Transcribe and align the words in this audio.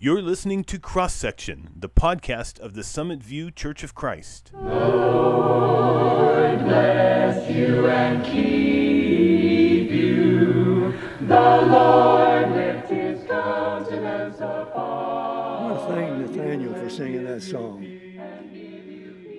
You're 0.00 0.22
listening 0.22 0.62
to 0.66 0.78
Cross 0.78 1.14
Section, 1.14 1.70
the 1.74 1.88
podcast 1.88 2.60
of 2.60 2.74
the 2.74 2.84
Summit 2.84 3.20
View 3.20 3.50
Church 3.50 3.82
of 3.82 3.96
Christ. 3.96 4.52
Lord 4.54 6.60
bless 6.60 7.50
you 7.50 7.88
and 7.88 8.24
keep 8.24 9.90
you. 9.90 10.94
The 11.22 11.34
Lord 11.34 12.52
lift 12.52 12.90
his 12.90 13.26
countenance 13.26 14.36
upon 14.36 14.76
I 14.76 15.62
want 15.72 15.80
to 15.80 15.86
thank 15.92 16.30
Nathaniel 16.30 16.74
for 16.74 16.88
singing 16.88 17.24
that 17.24 17.42
song. 17.42 17.84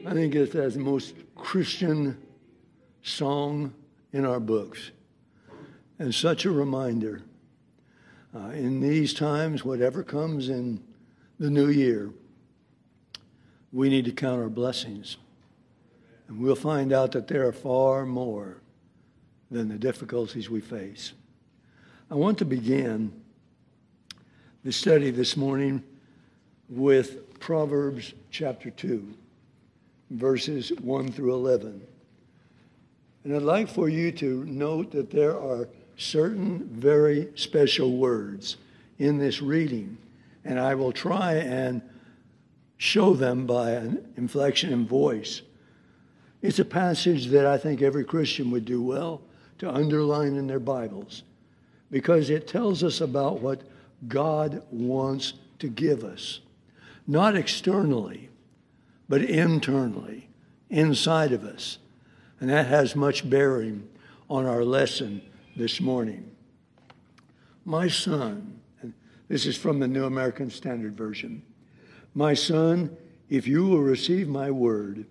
I 0.05 0.14
think 0.14 0.36
it's 0.36 0.52
the 0.52 0.78
most 0.78 1.16
Christian 1.38 2.21
song 3.02 3.73
in 4.12 4.26
our 4.26 4.41
books, 4.41 4.91
and 6.00 6.14
such 6.14 6.44
a 6.44 6.52
reminder. 6.52 7.21
Uh, 8.36 8.50
in 8.50 8.80
these 8.80 9.14
times, 9.14 9.66
whatever 9.66 10.04
comes 10.04 10.50
in 10.50 10.80
the 11.39 11.50
new 11.50 11.68
year, 11.70 12.12
we 13.71 13.90
need 13.90 14.05
to 14.05 14.12
count 14.12 14.40
our 14.40 14.49
blessings. 14.49 15.17
And 16.27 16.40
we'll 16.40 16.55
find 16.55 16.94
out 16.94 17.12
that 17.13 17.27
there 17.27 17.48
are 17.48 17.54
far 17.54 18.05
more 18.05 18.57
than 19.49 19.68
the 19.68 19.80
difficulties 19.80 20.48
we 20.48 20.62
face. 20.62 21.13
I 22.12 22.16
want 22.16 22.38
to 22.40 22.45
begin 22.45 23.12
the 24.63 24.71
study 24.71 25.09
this 25.09 25.35
morning 25.35 25.84
with 26.70 27.40
Proverbs 27.40 28.13
chapter 28.30 28.70
2, 28.70 29.12
verses 30.12 30.71
1 30.82 31.12
through 31.12 31.34
11. 31.34 31.82
And 33.23 33.35
I'd 33.35 33.41
like 33.41 33.68
for 33.68 33.90
you 33.90 34.12
to 34.13 34.46
note 34.46 34.91
that 34.91 35.09
there 35.09 35.40
are 35.40 35.68
certain 35.99 36.63
very 36.71 37.27
special 37.35 37.98
words 37.98 38.57
in 38.98 39.17
this 39.17 39.41
reading, 39.41 39.98
and 40.45 40.59
I 40.59 40.73
will 40.76 40.94
try 40.94 41.34
and 41.34 41.81
show 42.77 43.13
them 43.13 43.45
by 43.45 43.71
an 43.71 44.07
inflection 44.15 44.71
in 44.71 44.87
voice. 44.87 45.41
It's 46.41 46.59
a 46.59 46.65
passage 46.65 47.27
that 47.27 47.46
I 47.46 47.57
think 47.57 47.82
every 47.82 48.05
Christian 48.05 48.49
would 48.51 48.63
do 48.63 48.82
well 48.82 49.21
to 49.57 49.70
underline 49.70 50.35
in 50.35 50.48
their 50.48 50.59
Bibles 50.59 51.24
because 51.91 52.29
it 52.29 52.48
tells 52.48 52.81
us 52.81 53.02
about 53.02 53.41
what 53.41 53.62
God 54.07 54.63
wants 54.71 55.34
to 55.59 55.68
give 55.68 56.05
us, 56.05 56.40
not 57.05 57.35
externally, 57.35 58.29
but 59.09 59.21
internally, 59.21 60.29
inside 60.70 61.34
of 61.34 61.43
us. 61.43 61.77
And 62.40 62.49
that 62.49 62.68
has 62.68 62.96
much 62.96 63.29
bearing 63.29 63.90
on 64.29 64.46
our 64.46 64.63
lesson 64.63 65.22
this 65.59 65.81
morning. 65.81 66.31
My 67.66 67.90
son, 67.90 68.62
this 69.28 69.46
is 69.46 69.57
from 69.57 69.79
the 69.79 69.90
New 69.90 70.06
American 70.06 70.50
Standard 70.50 70.96
Version. 70.96 71.44
My 72.13 72.34
son, 72.34 72.96
if 73.29 73.46
you 73.46 73.66
will 73.66 73.81
receive 73.81 74.30
my 74.30 74.50
word 74.52 75.06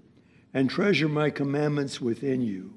and 0.54 0.70
treasure 0.70 1.06
my 1.06 1.28
commandments 1.28 2.00
within 2.00 2.41
you, 2.41 2.72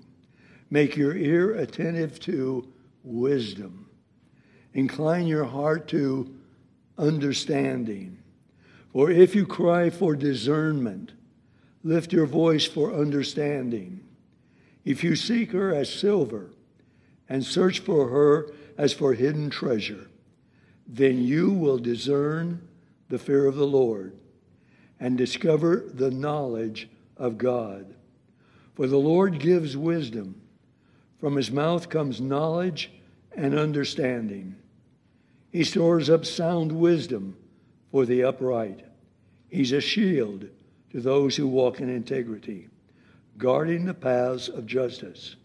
make 0.69 0.97
your 0.97 1.16
ear 1.16 1.53
attentive 1.53 2.19
to 2.19 2.67
wisdom, 3.05 3.88
incline 4.73 5.25
your 5.25 5.45
heart 5.45 5.88
to 5.88 6.30
understanding. 6.97 8.17
For 8.92 9.09
if 9.09 9.33
you 9.33 9.45
cry 9.45 9.89
for 9.89 10.14
discernment, 10.14 11.14
lift 11.86 12.11
your 12.11 12.25
voice 12.25 12.66
for 12.66 12.94
understanding. 12.94 14.02
If 14.83 15.05
you 15.05 15.16
seek 15.16 15.53
her 15.53 15.73
as 15.73 15.89
silver, 15.89 16.49
and 17.31 17.45
search 17.45 17.79
for 17.79 18.09
her 18.09 18.51
as 18.77 18.91
for 18.91 19.13
hidden 19.13 19.49
treasure, 19.49 20.09
then 20.85 21.23
you 21.23 21.49
will 21.49 21.77
discern 21.77 22.67
the 23.07 23.17
fear 23.17 23.45
of 23.45 23.55
the 23.55 23.65
Lord 23.65 24.17
and 24.99 25.17
discover 25.17 25.77
the 25.93 26.11
knowledge 26.11 26.89
of 27.15 27.37
God. 27.37 27.95
For 28.75 28.85
the 28.85 28.99
Lord 28.99 29.39
gives 29.39 29.77
wisdom. 29.77 30.41
From 31.21 31.37
his 31.37 31.49
mouth 31.49 31.87
comes 31.87 32.20
knowledge 32.20 32.91
and 33.33 33.58
understanding. 33.58 34.58
He 35.53 35.64
stores 35.64 36.09
up 36.09 36.25
sound 36.25 36.73
wisdom 36.73 37.37
for 37.91 38.05
the 38.05 38.25
upright. 38.25 38.86
He's 39.47 39.71
a 39.71 39.80
shield 39.80 40.49
to 40.91 40.99
those 40.99 41.37
who 41.37 41.47
walk 41.47 41.80
in 41.80 41.87
integrity, 41.87 42.67
guarding 43.37 43.86
the 43.86 43.93
paths 43.93 44.49
of 44.49 44.65
justice. 44.65 45.37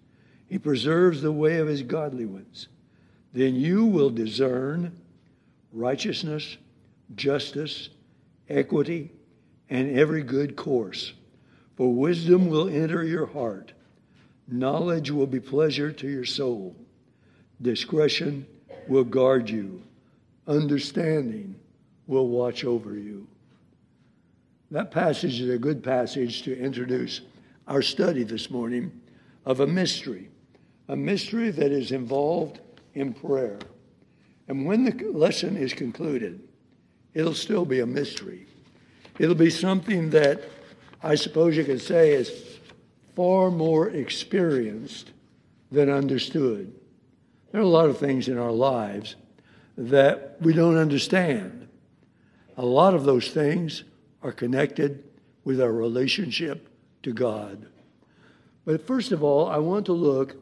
He 0.48 0.58
preserves 0.58 1.22
the 1.22 1.32
way 1.32 1.58
of 1.58 1.68
his 1.68 1.82
godly 1.82 2.24
ones. 2.24 2.68
Then 3.32 3.56
you 3.56 3.84
will 3.84 4.10
discern 4.10 4.96
righteousness, 5.72 6.56
justice, 7.14 7.90
equity, 8.48 9.10
and 9.68 9.98
every 9.98 10.22
good 10.22 10.56
course. 10.56 11.12
For 11.76 11.92
wisdom 11.92 12.48
will 12.48 12.68
enter 12.68 13.04
your 13.04 13.26
heart, 13.26 13.72
knowledge 14.48 15.10
will 15.10 15.26
be 15.26 15.40
pleasure 15.40 15.92
to 15.92 16.08
your 16.08 16.24
soul, 16.24 16.74
discretion 17.60 18.46
will 18.88 19.04
guard 19.04 19.50
you, 19.50 19.82
understanding 20.46 21.56
will 22.06 22.28
watch 22.28 22.64
over 22.64 22.94
you. 22.94 23.26
That 24.70 24.90
passage 24.90 25.40
is 25.40 25.50
a 25.50 25.58
good 25.58 25.82
passage 25.82 26.42
to 26.42 26.58
introduce 26.58 27.20
our 27.68 27.82
study 27.82 28.22
this 28.22 28.50
morning 28.50 28.92
of 29.44 29.60
a 29.60 29.66
mystery 29.66 30.30
a 30.88 30.96
mystery 30.96 31.50
that 31.50 31.72
is 31.72 31.92
involved 31.92 32.60
in 32.94 33.12
prayer. 33.12 33.58
And 34.48 34.66
when 34.66 34.84
the 34.84 35.10
lesson 35.10 35.56
is 35.56 35.72
concluded, 35.72 36.40
it'll 37.14 37.34
still 37.34 37.64
be 37.64 37.80
a 37.80 37.86
mystery. 37.86 38.46
It'll 39.18 39.34
be 39.34 39.50
something 39.50 40.10
that 40.10 40.42
I 41.02 41.14
suppose 41.14 41.56
you 41.56 41.64
could 41.64 41.80
say 41.80 42.12
is 42.12 42.58
far 43.14 43.50
more 43.50 43.88
experienced 43.88 45.12
than 45.70 45.90
understood. 45.90 46.72
There 47.50 47.60
are 47.60 47.64
a 47.64 47.68
lot 47.68 47.88
of 47.88 47.98
things 47.98 48.28
in 48.28 48.38
our 48.38 48.52
lives 48.52 49.16
that 49.76 50.36
we 50.40 50.52
don't 50.52 50.76
understand. 50.76 51.68
A 52.56 52.64
lot 52.64 52.94
of 52.94 53.04
those 53.04 53.28
things 53.28 53.84
are 54.22 54.32
connected 54.32 55.04
with 55.44 55.60
our 55.60 55.72
relationship 55.72 56.68
to 57.02 57.12
God. 57.12 57.66
But 58.64 58.86
first 58.86 59.12
of 59.12 59.22
all, 59.22 59.48
I 59.48 59.58
want 59.58 59.86
to 59.86 59.92
look 59.92 60.36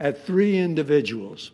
at 0.00 0.24
three 0.24 0.58
individuals. 0.58 1.52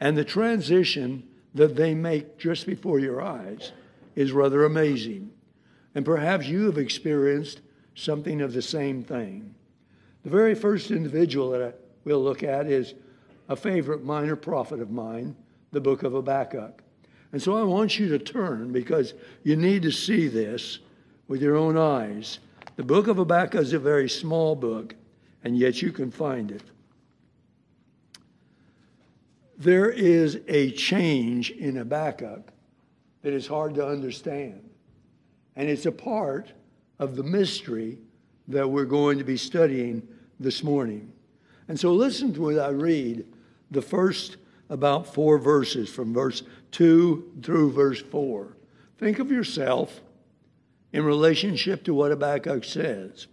And 0.00 0.18
the 0.18 0.24
transition 0.24 1.22
that 1.54 1.76
they 1.76 1.94
make 1.94 2.36
just 2.36 2.66
before 2.66 2.98
your 2.98 3.22
eyes 3.22 3.72
is 4.16 4.32
rather 4.32 4.64
amazing. 4.64 5.30
And 5.94 6.04
perhaps 6.04 6.46
you 6.46 6.66
have 6.66 6.78
experienced 6.78 7.60
something 7.94 8.40
of 8.40 8.52
the 8.52 8.62
same 8.62 9.02
thing. 9.02 9.54
The 10.24 10.30
very 10.30 10.54
first 10.54 10.90
individual 10.90 11.50
that 11.50 11.62
I 11.62 11.72
will 12.04 12.22
look 12.22 12.42
at 12.42 12.66
is 12.66 12.94
a 13.48 13.56
favorite 13.56 14.04
minor 14.04 14.36
prophet 14.36 14.80
of 14.80 14.90
mine, 14.90 15.36
the 15.72 15.80
book 15.80 16.02
of 16.02 16.12
Habakkuk. 16.12 16.82
And 17.32 17.40
so 17.40 17.56
I 17.56 17.62
want 17.62 17.98
you 17.98 18.08
to 18.08 18.18
turn 18.18 18.72
because 18.72 19.14
you 19.44 19.56
need 19.56 19.82
to 19.82 19.92
see 19.92 20.28
this 20.28 20.80
with 21.28 21.40
your 21.40 21.56
own 21.56 21.76
eyes. 21.76 22.40
The 22.76 22.82
book 22.82 23.06
of 23.06 23.16
Habakkuk 23.16 23.60
is 23.60 23.72
a 23.72 23.78
very 23.78 24.08
small 24.08 24.56
book, 24.56 24.94
and 25.44 25.56
yet 25.56 25.82
you 25.82 25.92
can 25.92 26.10
find 26.10 26.50
it 26.50 26.62
there 29.60 29.90
is 29.90 30.40
a 30.48 30.70
change 30.70 31.50
in 31.50 31.76
Habakkuk 31.76 32.50
that 33.20 33.34
is 33.34 33.46
hard 33.46 33.74
to 33.74 33.86
understand. 33.86 34.70
And 35.54 35.68
it's 35.68 35.84
a 35.84 35.92
part 35.92 36.50
of 36.98 37.14
the 37.14 37.22
mystery 37.22 37.98
that 38.48 38.70
we're 38.70 38.86
going 38.86 39.18
to 39.18 39.24
be 39.24 39.36
studying 39.36 40.08
this 40.40 40.64
morning. 40.64 41.12
And 41.68 41.78
so 41.78 41.92
listen 41.92 42.32
to 42.34 42.40
what 42.40 42.58
I 42.58 42.70
read 42.70 43.26
the 43.70 43.82
first 43.82 44.38
about 44.70 45.12
four 45.12 45.36
verses 45.36 45.90
from 45.90 46.14
verse 46.14 46.42
2 46.70 47.40
through 47.42 47.72
verse 47.72 48.00
4. 48.00 48.56
Think 48.96 49.18
of 49.18 49.30
yourself 49.30 50.00
in 50.90 51.04
relationship 51.04 51.84
to 51.84 51.92
what 51.92 52.12
Habakkuk 52.12 52.64
says. 52.64 53.26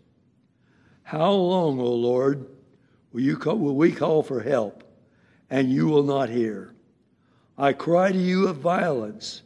How 1.04 1.32
long, 1.32 1.80
O 1.80 1.86
Lord, 1.86 2.48
will, 3.14 3.22
you 3.22 3.38
call, 3.38 3.58
will 3.58 3.76
we 3.76 3.94
call 3.94 4.24
for 4.24 4.42
help? 4.42 4.84
And 5.50 5.72
you 5.72 5.88
will 5.88 6.04
not 6.04 6.30
hear. 6.30 6.74
I 7.58 7.74
cry 7.74 8.12
to 8.12 8.18
you 8.18 8.48
of 8.48 8.58
violence, 8.58 9.42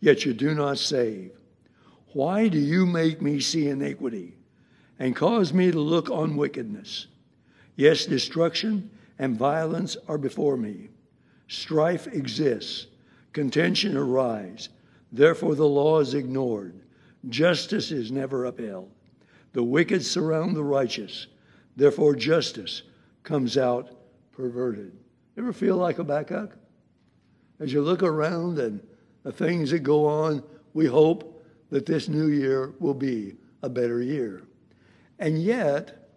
yet 0.00 0.24
you 0.24 0.32
do 0.32 0.54
not 0.54 0.78
save. 0.78 1.32
Why 2.12 2.48
do 2.48 2.58
you 2.58 2.84
make 2.86 3.22
me 3.22 3.40
see 3.40 3.68
iniquity 3.68 4.36
and 4.98 5.16
cause 5.16 5.52
me 5.52 5.70
to 5.70 5.78
look 5.78 6.10
on 6.10 6.36
wickedness? 6.36 7.06
Yes, 7.76 8.04
destruction 8.04 8.90
and 9.18 9.36
violence 9.36 9.96
are 10.08 10.18
before 10.18 10.56
me. 10.56 10.88
Strife 11.48 12.06
exists, 12.08 12.86
contention 13.32 13.96
arise. 13.96 14.68
Therefore, 15.10 15.54
the 15.54 15.68
law 15.68 16.00
is 16.00 16.14
ignored. 16.14 16.74
Justice 17.28 17.90
is 17.90 18.10
never 18.10 18.46
upheld. 18.46 18.90
The 19.52 19.62
wicked 19.62 20.04
surround 20.04 20.56
the 20.56 20.64
righteous. 20.64 21.26
Therefore, 21.76 22.16
justice 22.16 22.82
comes 23.22 23.56
out 23.56 23.90
perverted. 24.32 24.92
Ever 25.36 25.52
feel 25.52 25.76
like 25.76 25.96
a 25.96 26.02
Habakkuk? 26.02 26.56
As 27.58 27.72
you 27.72 27.82
look 27.82 28.02
around 28.02 28.58
and 28.58 28.80
the 29.22 29.32
things 29.32 29.70
that 29.70 29.80
go 29.80 30.06
on, 30.06 30.42
we 30.74 30.86
hope 30.86 31.44
that 31.70 31.86
this 31.86 32.08
new 32.08 32.26
year 32.26 32.74
will 32.80 32.94
be 32.94 33.36
a 33.62 33.68
better 33.68 34.02
year. 34.02 34.42
And 35.18 35.42
yet, 35.42 36.10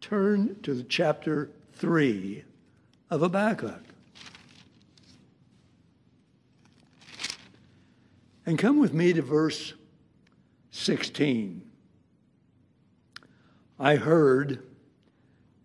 turn 0.00 0.56
to 0.62 0.82
chapter 0.84 1.50
3 1.74 2.44
of 3.10 3.20
Habakkuk. 3.20 3.82
And 8.46 8.58
come 8.58 8.78
with 8.78 8.92
me 8.92 9.12
to 9.12 9.22
verse 9.22 9.74
16. 10.70 11.62
I 13.78 13.96
heard, 13.96 14.62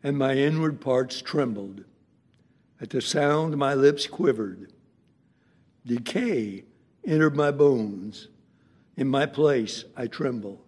and 0.01 0.17
my 0.17 0.33
inward 0.33 0.81
parts 0.81 1.21
trembled. 1.21 1.83
At 2.81 2.89
the 2.91 3.01
sound, 3.01 3.57
my 3.57 3.73
lips 3.73 4.07
quivered. 4.07 4.71
Decay 5.85 6.63
entered 7.05 7.35
my 7.35 7.51
bones. 7.51 8.27
In 8.95 9.07
my 9.07 9.25
place, 9.25 9.85
I 9.95 10.07
tremble, 10.07 10.61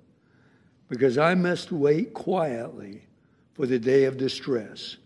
because 0.88 1.18
I 1.18 1.36
must 1.36 1.72
wait 1.72 2.14
quietly 2.14 3.04
for 3.54 3.66
the 3.66 3.80
day 3.80 4.06
of 4.06 4.16
distress, 4.16 4.98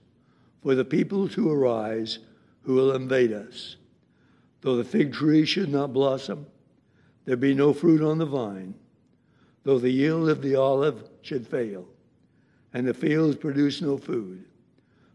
for 0.61 0.75
the 0.75 0.85
people 0.85 1.27
to 1.29 1.51
arise 1.51 2.19
who 2.61 2.75
will 2.75 2.95
invade 2.95 3.33
us. 3.33 3.77
Though 4.61 4.75
the 4.75 4.83
fig 4.83 5.13
tree 5.13 5.45
should 5.45 5.69
not 5.69 5.93
blossom, 5.93 6.45
there 7.25 7.35
be 7.35 7.55
no 7.55 7.73
fruit 7.73 8.01
on 8.01 8.19
the 8.19 8.25
vine, 8.25 8.75
though 9.63 9.79
the 9.79 9.89
yield 9.89 10.29
of 10.29 10.43
the 10.43 10.55
olive 10.55 11.09
should 11.23 11.47
fail, 11.47 11.87
and 12.73 12.87
the 12.87 12.93
fields 12.93 13.35
produce 13.35 13.81
no 13.81 13.97
food, 13.97 14.45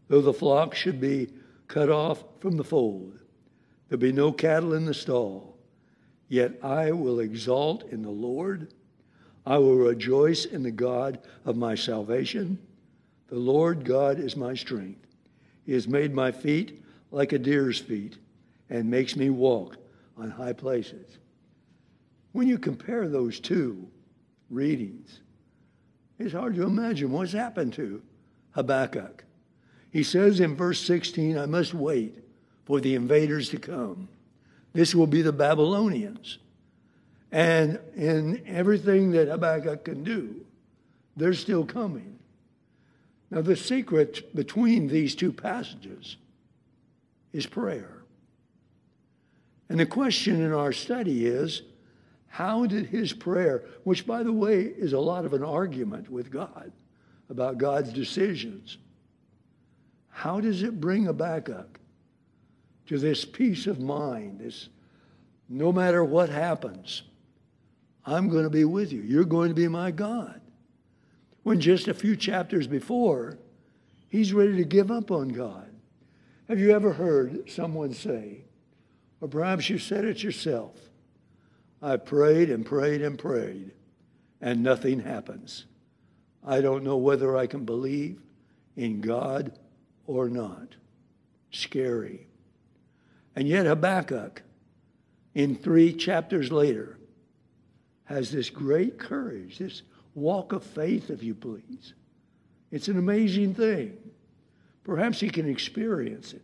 though 0.08 0.20
the 0.20 0.32
flock 0.32 0.74
should 0.74 1.00
be 1.00 1.28
cut 1.70 1.88
off 1.88 2.24
from 2.40 2.56
the 2.56 2.64
fold, 2.64 3.16
there 3.88 3.96
be 3.96 4.12
no 4.12 4.32
cattle 4.32 4.74
in 4.74 4.84
the 4.84 4.92
stall, 4.92 5.56
yet 6.28 6.52
I 6.62 6.90
will 6.90 7.20
exalt 7.20 7.84
in 7.84 8.02
the 8.02 8.10
Lord. 8.10 8.74
I 9.46 9.56
will 9.58 9.76
rejoice 9.76 10.44
in 10.44 10.64
the 10.64 10.72
God 10.72 11.20
of 11.44 11.56
my 11.56 11.76
salvation. 11.76 12.58
The 13.28 13.36
Lord 13.36 13.84
God 13.84 14.18
is 14.18 14.36
my 14.36 14.54
strength. 14.54 15.06
He 15.64 15.72
has 15.72 15.86
made 15.86 16.12
my 16.12 16.32
feet 16.32 16.82
like 17.12 17.32
a 17.32 17.38
deer's 17.38 17.78
feet 17.78 18.18
and 18.68 18.90
makes 18.90 19.14
me 19.14 19.30
walk 19.30 19.76
on 20.16 20.28
high 20.28 20.52
places. 20.52 21.18
When 22.32 22.48
you 22.48 22.58
compare 22.58 23.08
those 23.08 23.38
two 23.38 23.88
readings, 24.50 25.20
it's 26.18 26.34
hard 26.34 26.56
to 26.56 26.64
imagine 26.64 27.12
what's 27.12 27.32
happened 27.32 27.72
to 27.74 28.02
Habakkuk. 28.52 29.24
He 29.90 30.02
says 30.02 30.40
in 30.40 30.54
verse 30.54 30.80
16, 30.80 31.36
I 31.36 31.46
must 31.46 31.74
wait 31.74 32.18
for 32.64 32.80
the 32.80 32.94
invaders 32.94 33.48
to 33.50 33.58
come. 33.58 34.08
This 34.72 34.94
will 34.94 35.06
be 35.06 35.22
the 35.22 35.32
Babylonians. 35.32 36.38
And 37.32 37.78
in 37.96 38.42
everything 38.46 39.10
that 39.12 39.28
Habakkuk 39.28 39.84
can 39.84 40.04
do, 40.04 40.44
they're 41.16 41.34
still 41.34 41.64
coming. 41.64 42.18
Now, 43.30 43.42
the 43.42 43.56
secret 43.56 44.34
between 44.34 44.88
these 44.88 45.14
two 45.14 45.32
passages 45.32 46.16
is 47.32 47.46
prayer. 47.46 48.02
And 49.68 49.78
the 49.78 49.86
question 49.86 50.42
in 50.42 50.52
our 50.52 50.72
study 50.72 51.26
is 51.26 51.62
how 52.26 52.66
did 52.66 52.86
his 52.86 53.12
prayer, 53.12 53.64
which, 53.84 54.06
by 54.06 54.22
the 54.22 54.32
way, 54.32 54.62
is 54.62 54.92
a 54.92 55.00
lot 55.00 55.24
of 55.24 55.32
an 55.32 55.44
argument 55.44 56.10
with 56.10 56.30
God 56.30 56.72
about 57.28 57.58
God's 57.58 57.92
decisions, 57.92 58.78
how 60.20 60.38
does 60.38 60.62
it 60.62 60.78
bring 60.78 61.04
a 61.04 61.06
Habakkuk 61.06 61.80
to 62.88 62.98
this 62.98 63.24
peace 63.24 63.66
of 63.66 63.80
mind, 63.80 64.40
this 64.40 64.68
no 65.48 65.72
matter 65.72 66.04
what 66.04 66.28
happens, 66.28 67.04
I'm 68.04 68.28
going 68.28 68.44
to 68.44 68.50
be 68.50 68.66
with 68.66 68.92
you. 68.92 69.00
You're 69.00 69.24
going 69.24 69.48
to 69.48 69.54
be 69.54 69.66
my 69.66 69.90
God 69.90 70.42
when 71.42 71.58
just 71.58 71.88
a 71.88 71.94
few 71.94 72.16
chapters 72.16 72.66
before, 72.66 73.38
he's 74.10 74.34
ready 74.34 74.58
to 74.58 74.64
give 74.64 74.90
up 74.90 75.10
on 75.10 75.28
God. 75.28 75.70
Have 76.48 76.58
you 76.58 76.72
ever 76.72 76.92
heard 76.92 77.48
someone 77.48 77.94
say, 77.94 78.42
or 79.22 79.28
perhaps 79.28 79.70
you 79.70 79.78
said 79.78 80.04
it 80.04 80.22
yourself, 80.22 80.76
I 81.80 81.96
prayed 81.96 82.50
and 82.50 82.66
prayed 82.66 83.00
and 83.00 83.18
prayed, 83.18 83.70
and 84.42 84.62
nothing 84.62 85.00
happens. 85.00 85.64
I 86.46 86.60
don't 86.60 86.84
know 86.84 86.98
whether 86.98 87.38
I 87.38 87.46
can 87.46 87.64
believe 87.64 88.20
in 88.76 89.00
God 89.00 89.58
or 90.10 90.28
not. 90.28 90.74
Scary. 91.52 92.26
And 93.36 93.46
yet, 93.46 93.66
Habakkuk, 93.66 94.42
in 95.34 95.54
three 95.54 95.92
chapters 95.92 96.50
later, 96.50 96.98
has 98.04 98.32
this 98.32 98.50
great 98.50 98.98
courage, 98.98 99.58
this 99.58 99.82
walk 100.16 100.52
of 100.52 100.64
faith, 100.64 101.10
if 101.10 101.22
you 101.22 101.32
please. 101.32 101.94
It's 102.72 102.88
an 102.88 102.98
amazing 102.98 103.54
thing. 103.54 103.98
Perhaps 104.82 105.20
he 105.20 105.30
can 105.30 105.48
experience 105.48 106.32
it 106.32 106.42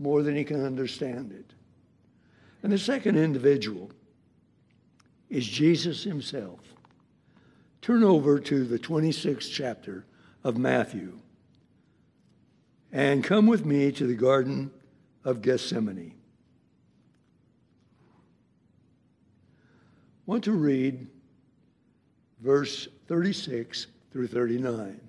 more 0.00 0.24
than 0.24 0.34
he 0.34 0.42
can 0.42 0.64
understand 0.64 1.30
it. 1.30 1.54
And 2.64 2.72
the 2.72 2.78
second 2.78 3.16
individual 3.16 3.92
is 5.28 5.46
Jesus 5.46 6.02
himself. 6.02 6.58
Turn 7.82 8.02
over 8.02 8.40
to 8.40 8.64
the 8.64 8.80
26th 8.80 9.48
chapter 9.52 10.06
of 10.42 10.58
Matthew 10.58 11.20
and 12.92 13.22
come 13.22 13.46
with 13.46 13.64
me 13.64 13.92
to 13.92 14.06
the 14.06 14.14
Garden 14.14 14.70
of 15.24 15.42
Gethsemane. 15.42 16.14
I 20.26 20.30
want 20.30 20.44
to 20.44 20.52
read 20.52 21.06
verse 22.40 22.88
36 23.08 23.86
through 24.12 24.28
39. 24.28 25.00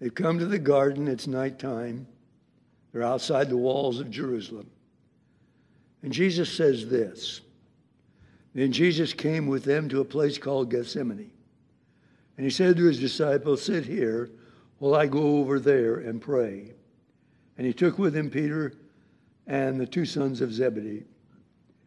They've 0.00 0.14
come 0.14 0.38
to 0.38 0.46
the 0.46 0.58
garden, 0.58 1.08
it's 1.08 1.26
nighttime. 1.26 2.06
They're 2.92 3.02
outside 3.02 3.48
the 3.48 3.56
walls 3.56 4.00
of 4.00 4.10
Jerusalem. 4.10 4.70
And 6.02 6.12
Jesus 6.12 6.52
says 6.52 6.88
this 6.88 7.40
Then 8.54 8.72
Jesus 8.72 9.12
came 9.12 9.46
with 9.46 9.64
them 9.64 9.88
to 9.88 10.00
a 10.00 10.04
place 10.04 10.38
called 10.38 10.70
Gethsemane. 10.70 11.30
And 12.36 12.44
he 12.44 12.50
said 12.50 12.76
to 12.76 12.84
his 12.84 13.00
disciples, 13.00 13.62
Sit 13.62 13.86
here 13.86 14.30
while 14.78 14.94
I 14.94 15.06
go 15.06 15.38
over 15.38 15.58
there 15.58 15.96
and 15.96 16.20
pray. 16.20 16.75
And 17.56 17.66
he 17.66 17.72
took 17.72 17.98
with 17.98 18.16
him 18.16 18.30
Peter 18.30 18.74
and 19.46 19.80
the 19.80 19.86
two 19.86 20.04
sons 20.04 20.40
of 20.40 20.52
Zebedee 20.52 21.04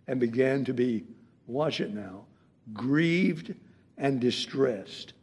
and 0.08 0.20
began 0.20 0.66
to 0.66 0.74
be, 0.74 1.04
watch 1.48 1.80
it 1.82 1.94
now, 1.94 2.26
grieved 2.74 3.54
and 3.98 4.20
distressed. 4.20 5.14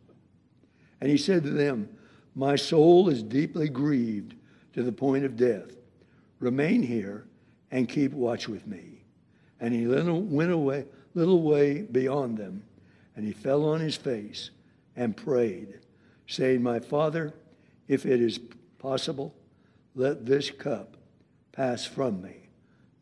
And 1.00 1.11
he 1.11 1.16
said 1.16 1.42
to 1.44 1.50
them, 1.50 1.88
My 2.35 2.56
soul 2.56 3.09
is 3.09 3.23
deeply 3.23 3.68
grieved 3.68 4.35
to 4.75 4.82
the 4.82 4.92
point 4.92 5.25
of 5.25 5.37
death. 5.37 5.73
Remain 6.38 6.82
here 6.82 7.26
and 7.70 7.88
keep 7.88 8.12
watch 8.12 8.49
with 8.49 8.66
me. 8.66 9.02
And 9.61 9.73
he 9.73 9.87
went 9.87 10.52
away, 10.52 10.85
little 11.14 11.42
way 11.42 11.82
beyond 11.82 12.37
them, 12.37 12.62
and 13.16 13.25
he 13.25 13.32
fell 13.32 13.64
on 13.64 13.80
his 13.80 13.97
face 13.97 14.50
and 14.94 15.16
prayed, 15.16 15.80
saying, 16.26 16.62
My 16.62 16.78
Father, 16.78 17.32
if 17.88 18.04
it 18.04 18.20
is 18.20 18.38
possible, 18.78 19.35
let 19.96 20.24
this 20.24 20.50
cup 20.50 20.96
pass 21.50 21.84
from 21.84 22.22
me. 22.22 22.48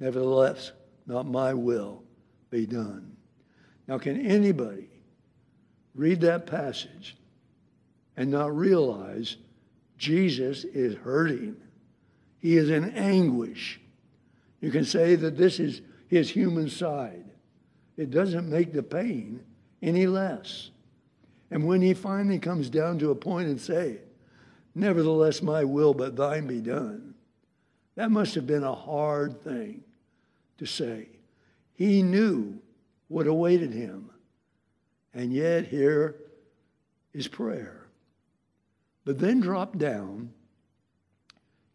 Nevertheless, 0.01 0.73
not 1.07 1.27
my 1.27 1.53
will 1.53 2.03
be 2.49 2.65
done. 2.65 3.17
Now, 3.87 3.99
can 3.99 4.25
anybody 4.25 4.89
read 5.95 6.23
that 6.23 6.47
passage 6.47 7.17
and 8.17 8.31
not 8.31 8.57
realize 8.57 9.37
Jesus 9.99 10.65
is 10.65 10.97
hurting. 10.97 11.57
He 12.41 12.57
is 12.57 12.71
in 12.71 12.91
anguish. 12.91 13.81
You 14.61 14.71
can 14.71 14.85
say 14.85 15.15
that 15.17 15.37
this 15.37 15.61
is 15.61 15.83
his 16.09 16.31
human 16.31 16.69
side. 16.69 17.25
It 17.97 18.11
doesn't 18.11 18.49
make 18.49 18.73
the 18.73 18.83
pain 18.83 19.43
any 19.83 20.07
less. 20.07 20.71
And 21.51 21.67
when 21.67 21.81
he 21.81 21.95
finally 21.95 22.39
comes 22.39 22.69
down 22.71 22.99
to 22.99 23.11
a 23.11 23.15
point 23.15 23.49
and 23.49 23.61
say, 23.61 23.99
Nevertheless, 24.75 25.43
my 25.43 25.65
will, 25.65 25.95
but 25.95 26.17
thine 26.17 26.47
be 26.47 26.61
done, 26.61 27.15
that 27.95 28.11
must 28.11 28.35
have 28.35 28.47
been 28.47 28.65
a 28.65 28.75
hard 28.75 29.43
thing 29.43 29.85
to 30.59 30.67
say. 30.67 31.09
He 31.75 32.03
knew 32.03 32.59
what 33.09 33.27
awaited 33.27 33.73
him. 33.73 34.11
And 35.13 35.33
yet, 35.33 35.67
here 35.67 36.17
is 37.13 37.29
prayer. 37.29 37.87
But 39.05 39.19
then 39.19 39.41
drop 39.41 39.79
down 39.79 40.33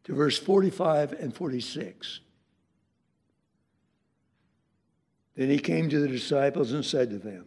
to 0.04 0.14
verse 0.14 0.38
45 0.38 1.14
and 1.14 1.34
46. 1.34 2.20
Then 5.36 5.50
he 5.50 5.60
came 5.60 5.90
to 5.90 6.00
the 6.00 6.08
disciples 6.08 6.74
and 6.74 6.84
said 6.84 7.12
to 7.12 7.18
them, 7.18 7.46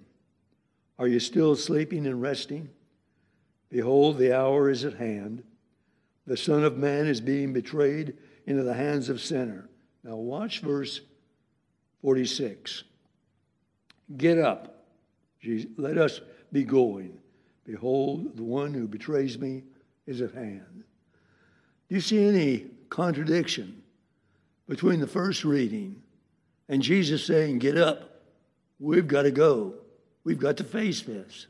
Are 0.99 1.09
you 1.09 1.21
still 1.21 1.57
sleeping 1.57 2.07
and 2.07 2.23
resting? 2.23 2.71
Behold, 3.73 4.19
the 4.19 4.37
hour 4.37 4.71
is 4.71 4.85
at 4.85 4.95
hand. 4.95 5.43
The 6.27 6.37
Son 6.37 6.63
of 6.63 6.77
Man 6.77 7.07
is 7.07 7.21
being 7.21 7.53
betrayed 7.53 8.17
into 8.47 8.63
the 8.63 8.75
hands 8.75 9.09
of 9.09 9.21
sinner. 9.21 9.69
Now 10.05 10.15
watch 10.15 10.61
verse 10.61 11.01
46. 12.03 12.85
Get 14.17 14.39
up 14.39 14.73
let 15.77 15.99
us 15.99 16.21
be 16.53 16.65
going. 16.65 17.19
Behold, 17.65 18.37
the 18.37 18.43
one 18.43 18.75
who 18.75 18.87
betrays 18.87 19.39
me 19.39 19.63
is 20.07 20.21
at 20.21 20.35
hand. 20.35 20.85
Do 21.89 21.95
you 21.95 22.01
see 22.01 22.25
any 22.25 22.67
contradiction 22.89 23.83
between 24.69 25.01
the 25.01 25.07
first 25.07 25.45
reading 25.45 26.03
and 26.69 26.83
Jesus 26.83 27.25
saying, 27.25 27.59
Get 27.59 27.77
up, 27.77 28.23
we've 28.79 29.09
got 29.09 29.23
to 29.23 29.31
go, 29.31 29.75
we've 30.25 30.39
got 30.39 30.57
to 30.59 30.65
face 30.65 31.03
this? 31.03 31.47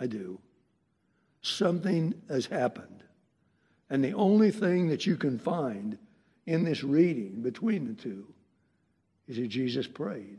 I 0.00 0.06
do. 0.06 0.38
Something 1.44 2.14
has 2.30 2.46
happened. 2.46 3.04
And 3.90 4.02
the 4.02 4.14
only 4.14 4.50
thing 4.50 4.88
that 4.88 5.04
you 5.04 5.14
can 5.16 5.38
find 5.38 5.98
in 6.46 6.64
this 6.64 6.82
reading 6.82 7.42
between 7.42 7.86
the 7.86 7.92
two 7.92 8.26
is 9.28 9.36
that 9.36 9.48
Jesus 9.48 9.86
prayed. 9.86 10.38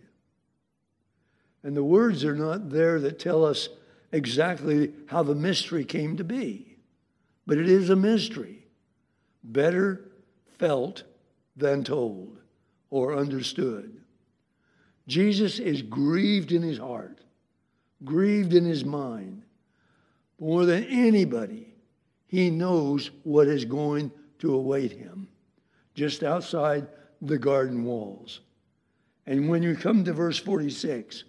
And 1.61 1.77
the 1.77 1.83
words 1.83 2.25
are 2.25 2.35
not 2.35 2.71
there 2.71 2.99
that 3.01 3.19
tell 3.19 3.45
us 3.45 3.69
exactly 4.11 4.93
how 5.05 5.21
the 5.21 5.35
mystery 5.35 5.85
came 5.85 6.17
to 6.17 6.23
be, 6.23 6.75
but 7.45 7.59
it 7.59 7.69
is 7.69 7.91
a 7.91 7.95
mystery, 7.95 8.65
better 9.43 10.09
felt 10.57 11.03
than 11.55 11.83
told 11.83 12.39
or 12.89 13.15
understood. 13.15 14.01
Jesus 15.07 15.59
is 15.59 15.83
grieved 15.83 16.51
in 16.51 16.63
his 16.63 16.79
heart, 16.79 17.19
grieved 18.03 18.55
in 18.55 18.65
his 18.65 18.83
mind. 18.83 19.43
More 20.39 20.65
than 20.65 20.83
anybody, 20.85 21.73
he 22.27 22.49
knows 22.49 23.11
what 23.23 23.47
is 23.47 23.65
going 23.65 24.11
to 24.39 24.53
await 24.53 24.91
him 24.91 25.29
just 25.93 26.23
outside 26.23 26.87
the 27.21 27.37
garden 27.37 27.83
walls. 27.83 28.41
And 29.25 29.49
when 29.49 29.63
you 29.63 29.75
come 29.75 30.03
to 30.03 30.13
verse 30.13 30.37
46, 30.37 31.23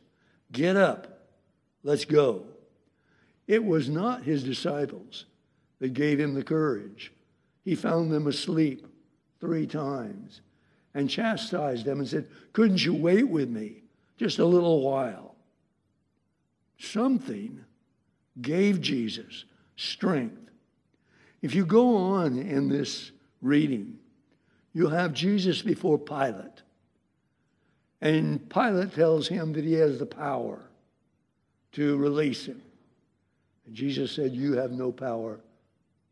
get 0.53 0.77
up, 0.77 1.29
let's 1.83 2.05
go. 2.05 2.45
It 3.47 3.65
was 3.65 3.89
not 3.89 4.25
his 4.25 4.43
disciples 4.43 5.27
that 5.79 5.95
gave 5.95 6.19
him 6.19 6.35
the 6.35 6.43
courage. 6.43 7.13
He 7.65 7.75
found 7.75 8.11
them 8.11 8.27
asleep 8.27 8.87
three 9.41 9.67
times 9.67 10.41
and 10.95 11.09
chastised 11.09 11.85
them 11.85 12.01
and 12.01 12.09
said, 12.09 12.29
Couldn't 12.53 12.85
you 12.85 12.95
wait 12.95 13.29
with 13.29 13.49
me 13.49 13.83
just 14.17 14.39
a 14.39 14.45
little 14.45 14.83
while? 14.83 15.37
Something 16.79 17.65
gave 18.41 18.81
Jesus 18.81 19.45
strength. 19.77 20.51
If 21.43 21.55
you 21.55 21.65
go 21.65 21.97
on 21.97 22.39
in 22.39 22.69
this 22.69 23.13
reading, 23.41 23.99
you'll 24.73 24.91
have 24.91 25.13
Jesus 25.13 25.63
before 25.63 25.99
Pilate. 25.99 26.63
And 28.01 28.49
Pilate 28.51 28.95
tells 28.95 29.29
him 29.29 29.53
that 29.55 29.65
he 29.65 29.75
has 29.75 29.99
the 29.99 30.07
power 30.07 30.61
to 31.73 31.97
release 31.97 32.47
him. 32.47 32.63
And 33.67 33.75
Jesus 33.75 34.13
said, 34.13 34.33
You 34.33 34.57
have 34.57 34.73
no 34.73 34.93
power 34.93 35.41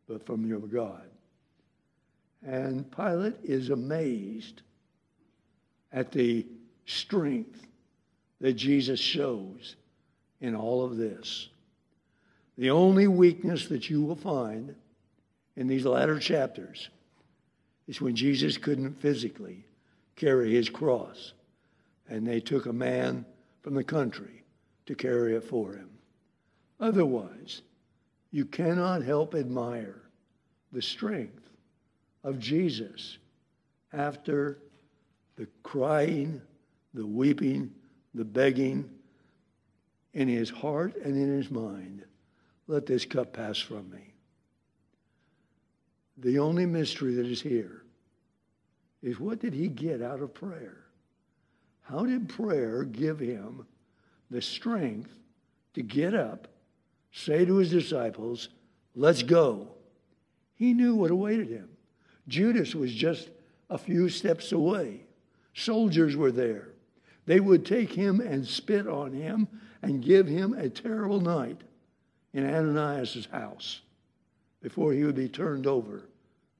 but 0.09 0.25
from 0.27 0.47
your 0.47 0.61
God. 0.61 1.03
And 2.47 2.91
Pilate 2.95 3.37
is 3.43 3.71
amazed 3.71 4.63
at 5.93 6.13
the 6.13 6.47
strength 6.87 7.67
that 8.41 8.55
Jesus 8.55 9.01
shows 9.01 9.77
in 10.41 10.55
all 10.55 10.85
of 10.85 10.97
this. 10.97 11.49
The 12.57 12.71
only 12.71 13.09
weakness 13.09 13.67
that 13.69 13.91
you 13.91 14.03
will 14.03 14.17
find 14.17 14.75
in 15.57 15.67
these 15.67 15.85
latter 15.85 16.19
chapters 16.19 16.89
is 17.89 18.01
when 18.01 18.15
Jesus 18.15 18.57
couldn't 18.57 19.01
physically 19.01 19.65
carry 20.17 20.55
his 20.55 20.69
cross 20.69 21.33
and 22.09 22.27
they 22.27 22.41
took 22.41 22.67
a 22.67 22.73
man 22.73 23.25
from 23.63 23.75
the 23.75 23.85
country 23.85 24.43
to 24.87 24.95
carry 24.95 25.35
it 25.35 25.45
for 25.45 25.75
him. 25.75 25.91
Otherwise, 26.81 27.63
you 28.31 28.45
cannot 28.45 29.03
help 29.03 29.35
admire 29.35 30.03
the 30.73 30.83
strength 30.83 31.49
of 32.23 32.39
Jesus 32.39 33.19
after 33.93 34.59
the 35.37 35.47
crying, 35.63 36.41
the 36.93 37.07
weeping, 37.07 37.71
the 38.15 38.25
begging 38.25 38.91
in 40.13 40.29
his 40.29 40.51
heart 40.51 40.97
and 40.97 41.17
in 41.17 41.37
his 41.37 41.51
mind. 41.51 42.05
Let 42.67 42.87
this 42.87 43.05
cup 43.05 43.33
pass 43.33 43.59
from 43.59 43.91
me. 43.91 44.15
The 46.17 46.39
only 46.39 46.67
mystery 46.67 47.15
that 47.15 47.27
is 47.27 47.43
here 47.43 47.83
is 49.03 49.21
what 49.21 49.41
did 49.41 49.53
he 49.53 49.69
get 49.69 50.01
out 50.01 50.21
of 50.21 50.33
prayer? 50.33 50.85
How 51.83 52.07
did 52.07 52.29
prayer 52.29 52.85
give 52.85 53.19
him 53.19 53.67
the 54.31 54.41
strength 54.41 55.11
to 55.75 55.83
get 55.83 56.15
up, 56.15 56.49
say 57.13 57.45
to 57.45 57.57
his 57.57 57.71
disciples, 57.71 58.49
Let's 58.97 59.23
go? 59.23 59.69
He 60.55 60.73
knew 60.73 60.95
what 60.95 61.11
awaited 61.11 61.49
him. 61.49 61.69
Judas 62.29 62.75
was 62.75 62.95
just 62.95 63.29
a 63.69 63.77
few 63.77 64.09
steps 64.09 64.53
away. 64.53 65.03
Soldiers 65.53 66.17
were 66.17 66.33
there. 66.33 66.69
They 67.27 67.41
would 67.41 67.67
take 67.67 67.93
him 67.93 68.21
and 68.21 68.47
spit 68.47 68.87
on 68.87 69.13
him 69.13 69.49
and 69.83 70.03
give 70.03 70.27
him 70.27 70.53
a 70.55 70.69
terrible 70.69 71.21
night 71.21 71.63
in 72.35 72.45
Ananias' 72.45 73.29
house 73.31 73.81
before 74.61 74.93
he 74.93 75.05
would 75.05 75.15
be 75.15 75.29
turned 75.29 75.67
over 75.67 76.03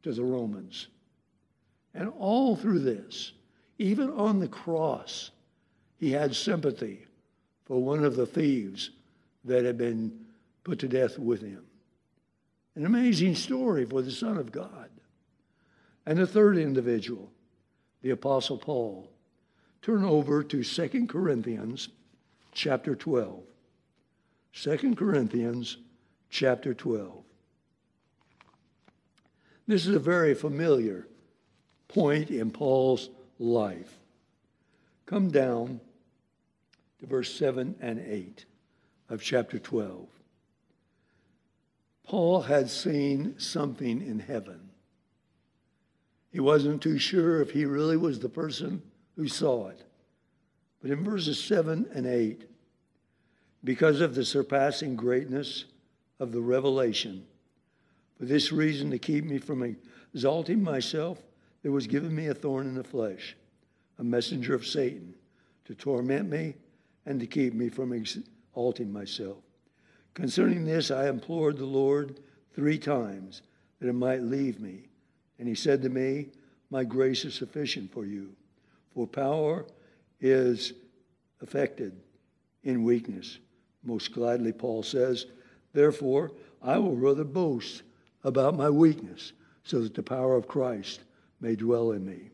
to 0.05 0.13
the 0.13 0.23
Romans. 0.23 0.87
And 1.93 2.13
all 2.19 2.57
through 2.57 2.79
this, 2.81 3.33
even 3.79 4.11
on 4.11 4.39
the 4.39 4.49
cross, 4.49 5.31
he 5.99 6.13
had 6.13 6.35
sympathy 6.35 7.07
for 7.65 7.83
one 7.83 8.05
of 8.05 8.15
the 8.15 8.27
thieves 8.27 8.91
that 9.45 9.65
had 9.65 9.77
been 9.77 10.13
put 10.63 10.79
to 10.79 10.89
death 10.89 11.19
with 11.19 11.43
him. 11.43 11.65
An 12.77 12.87
amazing 12.87 13.35
story 13.35 13.85
for 13.85 14.03
the 14.03 14.11
Son 14.11 14.37
of 14.37 14.53
God. 14.53 14.91
And 16.07 16.19
the 16.19 16.27
third 16.27 16.59
individual, 16.59 17.31
the 18.03 18.11
Apostle 18.11 18.59
Paul. 18.59 19.09
Turn 19.81 20.05
over 20.05 20.43
to 20.43 20.63
2 20.63 21.07
Corinthians 21.07 21.89
chapter 22.53 22.95
12. 22.95 23.43
2 24.55 24.95
Corinthians 24.95 25.79
chapter 26.31 26.75
12. 26.75 27.25
This 29.67 29.87
is 29.87 29.97
a 29.97 30.01
very 30.01 30.35
familiar 30.35 31.09
point 31.89 32.31
in 32.31 32.51
Paul's 32.51 33.11
life. 33.39 33.99
Come 35.07 35.31
down 35.31 35.81
to 37.01 37.07
verse 37.07 37.35
7 37.35 37.75
and 37.81 37.99
8 37.99 38.45
of 39.09 39.23
chapter 39.23 39.59
12. 39.59 40.07
Paul 42.05 42.43
had 42.43 42.71
seen 42.71 43.39
something 43.39 44.01
in 44.01 44.21
heaven. 44.21 44.71
He 46.31 46.41
wasn't 46.41 46.81
too 46.81 46.99
sure 46.99 47.41
if 47.41 47.51
he 47.51 47.65
really 47.65 47.97
was 47.97 48.21
the 48.21 48.29
person 48.29 48.83
who 49.17 49.27
saw 49.27 49.69
it. 49.69 49.83
But 50.81 50.91
in 50.91 51.03
verses 51.03 51.43
7 51.43 51.89
and 51.93 52.07
8, 52.07 52.45
because 53.65 54.01
of 54.01 54.15
the 54.15 54.25
surpassing 54.25 54.95
greatness 54.95 55.65
of 56.21 56.33
the 56.33 56.41
revelation, 56.41 57.25
for 58.19 58.27
this 58.27 58.53
reason, 58.53 58.91
to 58.91 58.99
keep 58.99 59.25
me 59.25 59.39
from 59.39 59.77
exalting 60.13 60.63
myself, 60.63 61.19
there 61.63 61.73
was 61.73 61.87
given 61.87 62.15
me 62.15 62.29
a 62.29 62.35
thorn 62.35 62.67
in 62.67 62.75
the 62.75 62.85
flesh, 62.85 63.37
a 63.99 64.05
messenger 64.05 64.55
of 64.55 64.67
Satan, 64.67 65.15
to 65.65 65.75
torment 65.75 66.29
me 66.29 66.55
and 67.07 67.19
to 67.21 67.27
keep 67.27 67.55
me 67.55 67.69
from 67.69 67.93
exalting 67.93 68.93
myself. 68.93 69.39
Concerning 70.13 70.65
this, 70.65 70.91
I 70.91 71.09
implored 71.09 71.57
the 71.57 71.65
Lord 71.65 72.21
three 72.55 72.79
times 72.79 73.43
that 73.81 73.89
it 73.89 73.95
might 73.95 74.23
leave 74.23 74.61
me. 74.61 74.89
And 75.39 75.49
he 75.49 75.55
said 75.55 75.83
to 75.83 75.89
me, 75.89 76.29
My 76.71 76.85
grace 76.85 77.25
is 77.25 77.35
sufficient 77.35 77.93
for 77.93 78.05
you, 78.05 78.37
for 78.95 79.07
power 79.07 79.67
is 80.21 80.75
affected 81.41 82.01
in 82.63 82.85
weakness. 82.85 83.39
Most 83.85 84.13
gladly, 84.13 84.53
Paul 84.53 84.83
says, 84.83 85.27
Therefore, 85.73 86.33
I 86.63 86.79
will 86.79 86.97
rather 86.97 87.25
boast 87.25 87.83
about 88.23 88.57
my 88.57 88.71
weakness, 88.71 89.33
so 89.65 89.81
that 89.81 89.95
the 89.95 90.03
power 90.03 90.37
of 90.37 90.49
Christ 90.49 91.01
may 91.41 91.57
dwell 91.57 91.93
in 91.93 92.05
me. 92.05 92.31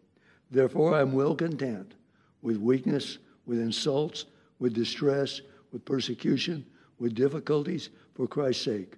Therefore, 0.50 0.94
I 0.94 1.00
am 1.00 1.12
well 1.12 1.34
content 1.34 1.94
with 2.42 2.56
weakness, 2.56 3.18
with 3.46 3.58
insults, 3.58 4.26
with 4.58 4.74
distress, 4.74 5.40
with 5.72 5.84
persecution, 5.84 6.64
with 6.98 7.14
difficulties 7.14 7.90
for 8.14 8.26
Christ's 8.26 8.64
sake. 8.64 8.94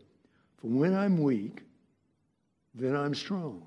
For 0.58 0.68
when 0.68 0.94
I'm 0.94 1.22
weak, 1.22 1.62
then 2.74 2.96
I'm 2.96 3.14
strong. 3.14 3.62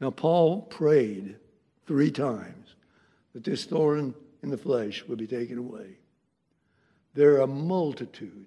Now, 0.00 0.10
Paul 0.10 0.62
prayed 0.62 1.36
three 1.86 2.10
times 2.10 2.74
that 3.34 3.44
this 3.44 3.64
thorn 3.64 4.14
in 4.42 4.50
the 4.50 4.56
flesh 4.56 5.04
would 5.06 5.18
be 5.18 5.26
taken 5.26 5.58
away. 5.58 5.98
There 7.14 7.34
are 7.34 7.40
a 7.42 7.46
multitude 7.46 8.46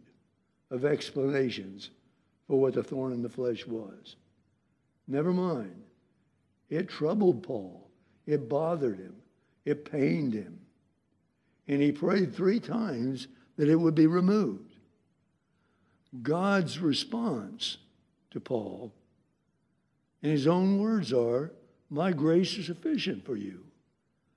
of 0.71 0.85
explanations 0.85 1.89
for 2.47 2.59
what 2.59 2.73
the 2.73 2.83
thorn 2.83 3.13
in 3.13 3.21
the 3.21 3.29
flesh 3.29 3.65
was. 3.67 4.15
Never 5.07 5.33
mind. 5.33 5.83
It 6.69 6.89
troubled 6.89 7.43
Paul. 7.43 7.89
It 8.25 8.49
bothered 8.49 8.99
him. 8.99 9.15
It 9.65 9.89
pained 9.89 10.33
him. 10.33 10.59
and 11.67 11.81
he 11.81 11.91
prayed 11.91 12.33
three 12.35 12.59
times 12.59 13.27
that 13.57 13.69
it 13.69 13.75
would 13.75 13.95
be 13.95 14.07
removed. 14.07 14.75
God's 16.21 16.79
response 16.79 17.77
to 18.31 18.39
Paul, 18.39 18.91
in 20.21 20.31
his 20.31 20.47
own 20.47 20.79
words, 20.79 21.13
are, 21.13 21.51
My 21.89 22.11
grace 22.11 22.57
is 22.57 22.65
sufficient 22.65 23.25
for 23.25 23.35
you. 23.35 23.63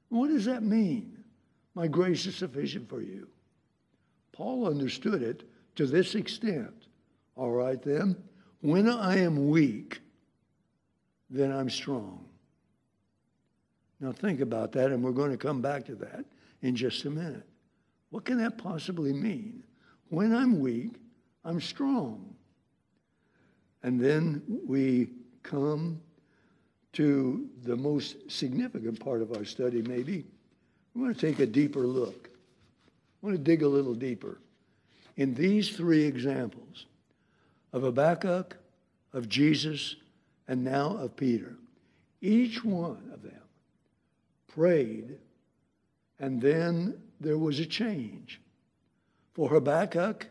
What 0.09 0.29
does 0.29 0.45
that 0.45 0.63
mean? 0.63 1.25
My 1.75 1.89
grace 1.89 2.27
is 2.27 2.37
sufficient 2.37 2.89
for 2.89 3.01
you. 3.01 3.29
Paul 4.37 4.67
understood 4.67 5.23
it 5.23 5.49
to 5.77 5.87
this 5.87 6.15
extent. 6.15 6.89
All 7.37 7.53
right, 7.53 7.81
then, 7.81 8.17
when 8.61 8.87
I 8.87 9.19
am 9.19 9.49
weak, 9.49 10.01
then 11.31 11.51
I'm 11.51 11.71
strong. 11.71 12.27
Now, 13.99 14.13
think 14.13 14.41
about 14.41 14.73
that, 14.73 14.93
and 14.93 15.03
we're 15.03 15.13
going 15.13 15.31
to 15.31 15.39
come 15.39 15.63
back 15.63 15.87
to 15.87 15.95
that 15.97 16.27
in 16.61 16.77
just 16.77 17.07
a 17.07 17.11
minute. 17.11 17.47
What 18.11 18.27
can 18.27 18.37
that 18.39 18.59
possibly 18.59 19.15
mean? 19.15 19.63
When 20.11 20.35
I'm 20.35 20.61
weak, 20.61 20.97
I'm 21.43 21.61
strong. 21.61 22.35
And 23.83 23.99
then 23.99 24.43
we 24.67 25.13
come 25.43 26.01
to 26.93 27.49
the 27.63 27.77
most 27.77 28.31
significant 28.31 29.01
part 29.01 29.23
of 29.23 29.33
our 29.33 29.47
study, 29.47 29.81
maybe. 29.81 30.27
We 30.95 31.03
want 31.03 31.19
to 31.19 31.27
take 31.27 31.41
a 31.41 31.47
deeper 31.47 31.87
look. 31.87 32.29
I 33.23 33.27
want 33.27 33.37
to 33.37 33.43
dig 33.43 33.63
a 33.63 33.69
little 33.69 33.95
deeper. 33.95 34.39
In 35.17 35.35
these 35.35 35.71
three 35.71 36.05
examples 36.05 36.87
of 37.73 37.83
Habakkuk, 37.83 38.57
of 39.13 39.29
Jesus, 39.29 39.97
and 40.47 40.63
now 40.63 40.97
of 40.99 41.17
Peter, 41.17 41.57
each 42.21 42.65
one 42.65 43.11
of 43.13 43.23
them 43.23 43.41
prayed, 44.49 45.17
and 46.19 46.41
then 46.41 47.01
there 47.21 47.39
was 47.39 47.59
a 47.61 47.67
change. 47.67 48.41
For 49.35 49.49
Habakkuk, 49.49 50.27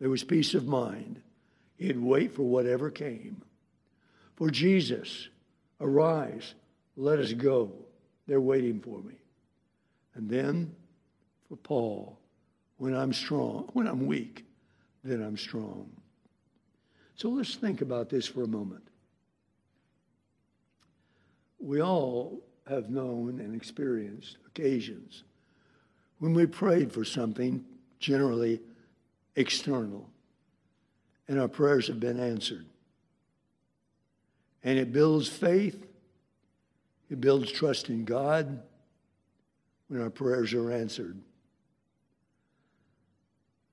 there 0.00 0.10
was 0.10 0.24
peace 0.24 0.54
of 0.54 0.66
mind. 0.66 1.20
He'd 1.76 1.98
wait 1.98 2.34
for 2.34 2.42
whatever 2.42 2.90
came. 2.90 3.42
For 4.36 4.50
Jesus, 4.50 5.28
arise, 5.80 6.54
let 6.96 7.18
us 7.18 7.32
go. 7.32 7.72
They're 8.26 8.40
waiting 8.40 8.80
for 8.80 9.00
me. 9.00 9.14
And 10.14 10.28
then 10.28 10.74
for 11.48 11.56
Paul, 11.56 12.18
when 12.78 12.94
I'm 12.94 13.12
strong, 13.12 13.68
when 13.72 13.86
I'm 13.86 14.06
weak, 14.06 14.44
then 15.02 15.22
I'm 15.22 15.36
strong. 15.36 15.90
So 17.16 17.28
let's 17.28 17.54
think 17.54 17.80
about 17.80 18.08
this 18.08 18.26
for 18.26 18.42
a 18.42 18.48
moment. 18.48 18.82
We 21.58 21.80
all 21.80 22.42
have 22.66 22.90
known 22.90 23.40
and 23.40 23.54
experienced 23.54 24.38
occasions 24.46 25.22
when 26.18 26.34
we 26.34 26.46
prayed 26.46 26.92
for 26.92 27.04
something, 27.04 27.64
generally 27.98 28.60
external, 29.36 30.08
and 31.28 31.40
our 31.40 31.48
prayers 31.48 31.86
have 31.88 32.00
been 32.00 32.20
answered. 32.20 32.66
And 34.62 34.78
it 34.78 34.92
builds 34.92 35.28
faith, 35.28 35.86
it 37.10 37.20
builds 37.20 37.52
trust 37.52 37.90
in 37.90 38.04
God 38.04 38.62
when 39.88 40.00
our 40.00 40.10
prayers 40.10 40.54
are 40.54 40.72
answered. 40.72 41.20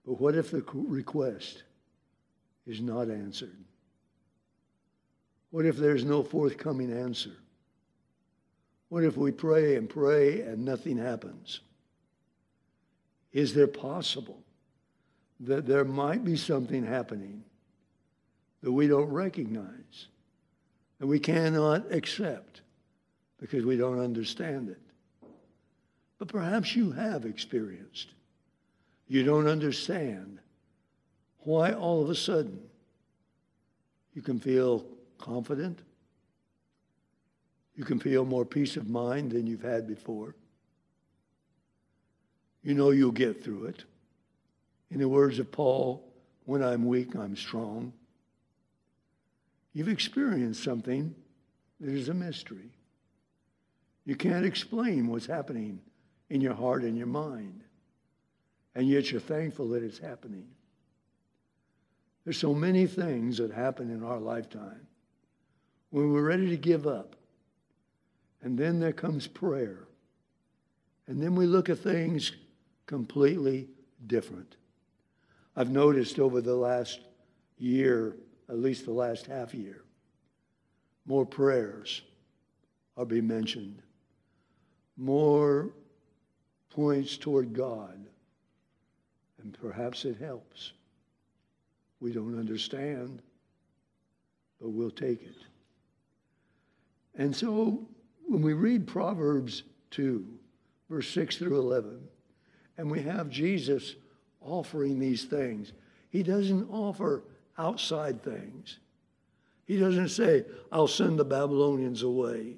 But 0.05 0.20
what 0.20 0.36
if 0.36 0.51
the 0.51 0.63
request 0.74 1.63
is 2.65 2.81
not 2.81 3.10
answered? 3.10 3.58
What 5.51 5.65
if 5.65 5.77
there's 5.77 6.05
no 6.05 6.24
forthcoming 6.24 6.91
answer? 6.91 7.36
What 8.89 9.03
if 9.03 9.15
we 9.15 9.31
pray 9.31 9.75
and 9.75 9.89
pray 9.89 10.41
and 10.41 10.65
nothing 10.65 10.98
happens? 10.98 11.62
Is 13.31 13.53
there 13.53 13.67
possible 13.67 14.41
that 15.41 15.65
there 15.65 15.86
might 15.86 16.24
be 16.24 16.36
something 16.36 16.86
happening 16.86 17.43
that 18.62 18.71
we 18.71 18.88
don't 18.88 19.10
recognize, 19.10 20.08
that 20.99 21.08
we 21.08 21.19
cannot 21.19 21.91
accept 21.91 22.62
because 23.39 23.65
we 23.65 23.78
don't 23.78 23.99
understand 23.99 24.69
it? 24.69 24.82
But 26.17 26.28
perhaps 26.28 26.75
you 26.75 26.91
have 26.91 27.25
experienced. 27.25 28.10
You 29.12 29.24
don't 29.24 29.50
understand 29.50 30.39
why 31.39 31.74
all 31.74 32.02
of 32.02 32.10
a 32.10 32.15
sudden 32.15 32.62
you 34.13 34.21
can 34.21 34.39
feel 34.39 34.86
confident, 35.17 35.80
you 37.76 37.84
can 37.84 38.00
feel 38.00 38.24
more 38.24 38.45
peace 38.45 38.78
of 38.78 38.88
mind 38.88 39.34
than 39.34 39.47
you've 39.47 39.63
had 39.63 39.86
before. 39.86 40.34
You 42.63 42.74
know 42.74 42.91
you'll 42.91 43.12
get 43.12 43.43
through 43.43 43.65
it. 43.65 43.84
In 44.91 45.00
the 45.00 45.10
words 45.10 45.39
of 45.39 45.52
Paul, 45.52 46.02
when 46.45 46.63
I'm 46.63 46.86
weak, 46.86 47.13
I'm 47.13 47.36
strong. 47.36 47.91
You've 49.74 49.89
experienced 49.89 50.63
something 50.63 51.13
that 51.82 51.89
is 51.89 52.08
a 52.08 52.13
mystery. 52.13 52.71
You 54.06 54.15
can't 54.15 54.45
explain 54.45 55.08
what's 55.08 55.26
happening 55.26 55.82
in 56.30 56.39
your 56.39 56.54
heart 56.54 56.84
and 56.84 56.97
your 56.97 57.08
mind, 57.08 57.65
and 58.75 58.88
yet 58.88 59.12
you're 59.12 59.21
thankful 59.21 59.69
that 59.69 59.84
it's 59.84 59.97
happening. 59.97 60.47
There's 62.23 62.38
so 62.38 62.53
many 62.53 62.86
things 62.86 63.38
that 63.38 63.51
happen 63.51 63.89
in 63.89 64.03
our 64.03 64.19
lifetime 64.19 64.88
when 65.89 66.12
we're 66.12 66.21
ready 66.21 66.49
to 66.49 66.57
give 66.57 66.88
up. 66.88 67.15
And 68.41 68.57
then 68.57 68.79
there 68.79 68.93
comes 68.93 69.27
prayer. 69.27 69.88
And 71.07 71.21
then 71.21 71.36
we 71.36 71.45
look 71.45 71.69
at 71.69 71.79
things 71.79 72.31
completely 72.86 73.67
different. 74.07 74.55
I've 75.55 75.69
noticed 75.69 76.19
over 76.19 76.41
the 76.41 76.55
last 76.55 77.01
year, 77.57 78.15
at 78.49 78.57
least 78.57 78.86
the 78.86 78.93
last 78.93 79.25
half 79.25 79.53
year, 79.53 79.84
more 81.05 81.25
prayers 81.25 82.01
are 82.97 83.05
being 83.05 83.27
mentioned, 83.27 83.81
more 84.97 85.71
points 86.69 87.17
toward 87.17 87.53
God, 87.53 87.99
and 89.43 89.58
perhaps 89.60 90.06
it 90.06 90.17
helps. 90.17 90.73
We 91.99 92.12
don't 92.12 92.38
understand, 92.38 93.21
but 94.60 94.69
we'll 94.69 94.91
take 94.91 95.21
it. 95.21 95.36
And 97.15 97.36
so 97.36 97.88
when 98.27 98.41
we 98.41 98.54
read 98.54 98.88
Proverbs 98.88 99.63
2, 99.91 100.25
verse 100.89 101.10
6 101.10 101.38
through 101.38 101.60
11, 101.60 101.99
and 102.77 102.89
we 102.89 103.01
have 103.01 103.30
Jesus 103.30 103.95
offering 104.41 104.99
these 104.99 105.25
things, 105.25 105.73
he 106.10 106.23
doesn't 106.23 106.69
offer 106.69 107.23
outside 107.58 108.23
things. 108.23 108.80
He 109.65 109.77
doesn't 109.77 110.10
say, 110.10 110.45
I'll 110.71 110.88
send 110.88 111.19
the 111.19 111.25
Babylonians 111.25 112.04
away 112.04 112.56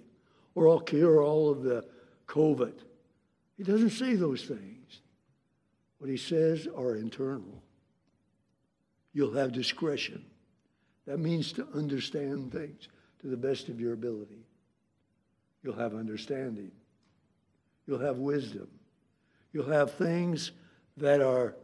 or 0.56 0.69
I'll 0.69 0.80
cure 0.80 1.22
all 1.22 1.50
of 1.50 1.63
the 1.63 1.86
COVID. 2.28 2.74
He 3.58 3.63
doesn't 3.63 3.91
say 3.91 4.15
those 4.15 4.46
things. 4.46 5.02
What 6.04 6.10
he 6.10 6.18
says 6.18 6.68
are 6.76 6.98
internal. 6.98 7.63
You'll 9.13 9.36
have 9.36 9.54
discretion. 9.54 10.26
That 11.08 11.18
means 11.18 11.54
to 11.54 11.66
understand 11.74 12.52
things 12.52 12.89
to 13.22 13.28
the 13.28 13.38
best 13.38 13.70
of 13.70 13.80
your 13.80 13.94
ability. 13.94 14.46
You'll 15.63 15.78
have 15.78 15.96
understanding. 15.96 16.72
You'll 17.88 18.00
have 18.00 18.18
wisdom. 18.18 18.68
You'll 19.54 19.72
have 19.72 19.94
things 19.94 20.52
that 20.98 21.22
are 21.22 21.56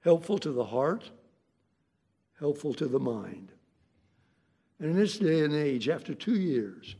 helpful 0.00 0.38
to 0.38 0.52
the 0.52 0.64
heart, 0.64 1.10
helpful 2.38 2.72
to 2.72 2.86
the 2.86 2.98
mind. 2.98 3.52
And 4.80 4.92
in 4.92 4.96
this 4.96 5.18
day 5.18 5.40
and 5.40 5.52
age, 5.52 5.90
after 5.90 6.14
two 6.14 6.40
years, 6.40 6.96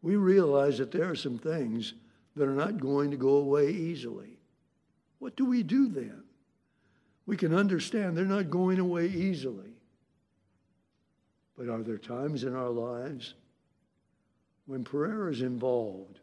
we 0.00 0.16
realize 0.16 0.78
that 0.78 0.90
there 0.90 1.10
are 1.10 1.14
some 1.14 1.36
things 1.36 1.92
that 2.34 2.48
are 2.48 2.54
not 2.54 2.80
going 2.80 3.10
to 3.10 3.18
go 3.18 3.34
away 3.34 3.68
easily. 3.68 4.37
What 5.18 5.36
do 5.36 5.44
we 5.44 5.62
do 5.62 5.88
then? 5.88 6.22
We 7.26 7.36
can 7.36 7.54
understand 7.54 8.16
they're 8.16 8.24
not 8.24 8.50
going 8.50 8.78
away 8.78 9.08
easily. 9.08 9.74
But 11.56 11.68
are 11.68 11.82
there 11.82 11.98
times 11.98 12.44
in 12.44 12.54
our 12.54 12.70
lives 12.70 13.34
when 14.66 14.84
prayer 14.84 15.28
is 15.28 15.42
involved 15.42 16.20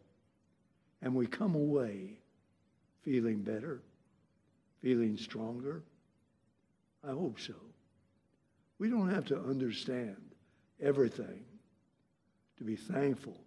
and 1.01 1.13
we 1.13 1.27
come 1.27 1.55
away 1.55 2.17
feeling 3.03 3.41
better, 3.41 3.81
feeling 4.81 5.17
stronger? 5.17 5.83
I 7.07 7.11
hope 7.11 7.39
so. 7.39 7.53
We 8.79 8.89
don't 8.89 9.09
have 9.09 9.25
to 9.25 9.39
understand 9.39 10.17
everything 10.81 11.43
to 12.57 12.63
be 12.63 12.75
thankful 12.75 13.37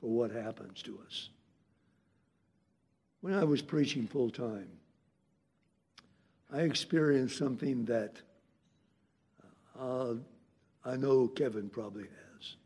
for 0.00 0.10
what 0.10 0.30
happens 0.30 0.82
to 0.82 0.98
us. 1.06 1.30
When 3.22 3.34
I 3.34 3.44
was 3.44 3.62
preaching 3.62 4.06
full 4.06 4.30
time, 4.30 4.68
I 6.52 6.60
experienced 6.60 7.36
something 7.36 7.84
that 7.86 8.16
uh, 9.78 10.14
I 10.84 10.96
know 10.96 11.28
Kevin 11.28 11.68
probably 11.68 12.04
has. 12.04 12.56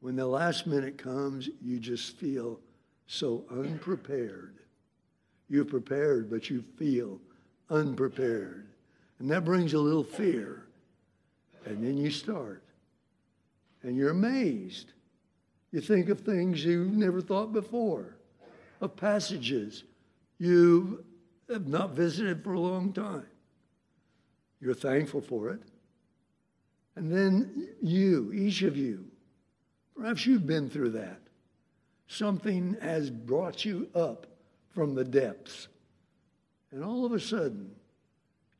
When 0.00 0.16
the 0.16 0.26
last 0.26 0.66
minute 0.66 0.98
comes, 0.98 1.48
you 1.62 1.78
just 1.78 2.16
feel 2.16 2.60
so 3.06 3.44
unprepared. 3.50 4.54
You're 5.48 5.64
prepared, 5.64 6.30
but 6.30 6.50
you 6.50 6.62
feel 6.76 7.20
unprepared. 7.70 8.66
And 9.18 9.30
that 9.30 9.44
brings 9.44 9.74
a 9.74 9.78
little 9.78 10.04
fear. 10.04 10.66
And 11.64 11.84
then 11.84 11.96
you 11.96 12.10
start. 12.10 12.62
And 13.82 13.96
you're 13.96 14.10
amazed. 14.10 14.92
You 15.72 15.80
think 15.80 16.08
of 16.08 16.20
things 16.20 16.64
you've 16.64 16.96
never 16.96 17.20
thought 17.20 17.52
before, 17.52 18.16
of 18.80 18.96
passages 18.96 19.84
you 20.38 21.04
have 21.50 21.66
not 21.66 21.90
visited 21.90 22.42
for 22.42 22.54
a 22.54 22.60
long 22.60 22.92
time. 22.92 23.26
You're 24.60 24.74
thankful 24.74 25.20
for 25.20 25.50
it. 25.50 25.60
And 26.96 27.12
then 27.12 27.68
you, 27.82 28.32
each 28.32 28.62
of 28.62 28.76
you, 28.76 29.04
perhaps 29.96 30.26
you've 30.26 30.46
been 30.46 30.70
through 30.70 30.90
that. 30.90 31.20
Something 32.08 32.76
has 32.80 33.10
brought 33.10 33.64
you 33.64 33.88
up 33.94 34.26
from 34.70 34.94
the 34.94 35.04
depths. 35.04 35.68
And 36.72 36.82
all 36.82 37.04
of 37.04 37.12
a 37.12 37.20
sudden, 37.20 37.70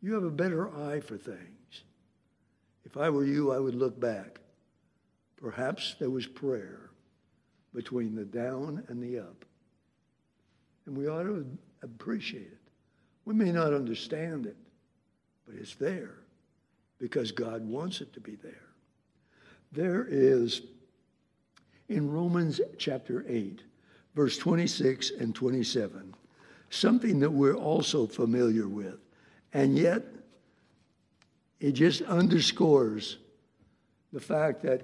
you 0.03 0.15
have 0.15 0.25
a 0.25 0.31
better 0.31 0.69
eye 0.75 1.01
for 1.01 1.17
things. 1.17 1.83
If 2.85 2.97
I 2.97 3.11
were 3.11 3.25
you, 3.25 3.53
I 3.53 3.59
would 3.59 3.75
look 3.75 3.99
back. 3.99 4.41
Perhaps 5.37 5.97
there 5.99 6.11
was 6.11 6.27
prayer 6.27 6.91
between 7.75 8.15
the 8.15 8.25
down 8.25 8.85
and 8.89 9.03
the 9.03 9.19
up. 9.19 9.45
And 10.87 10.97
we 10.97 11.09
ought 11.09 11.25
to 11.25 11.47
appreciate 11.83 12.43
it. 12.43 12.66
We 13.27 13.35
may 13.35 13.53
not 13.53 13.75
understand 13.75 14.47
it, 14.47 14.57
but 15.45 15.57
it's 15.57 15.75
there 15.75 16.15
because 16.99 17.33
God 17.33 17.67
wants 17.67 18.01
it 18.01 18.15
to 18.15 18.21
be 18.21 18.37
there. 18.37 18.63
There 19.73 20.07
is 20.09 20.63
in 21.89 22.11
Romans 22.11 22.61
chapter 22.79 23.25
8, 23.29 23.61
verse 24.15 24.39
26 24.39 25.11
and 25.21 25.35
27, 25.35 26.15
something 26.71 27.21
that 27.21 27.31
we're 27.31 27.55
also 27.55 28.07
familiar 28.07 28.69
with. 28.69 28.99
And 29.53 29.77
yet, 29.77 30.05
it 31.61 31.73
just 31.73 32.03
underscores 32.03 33.19
the 34.13 34.21
fact 34.21 34.63
that 34.63 34.83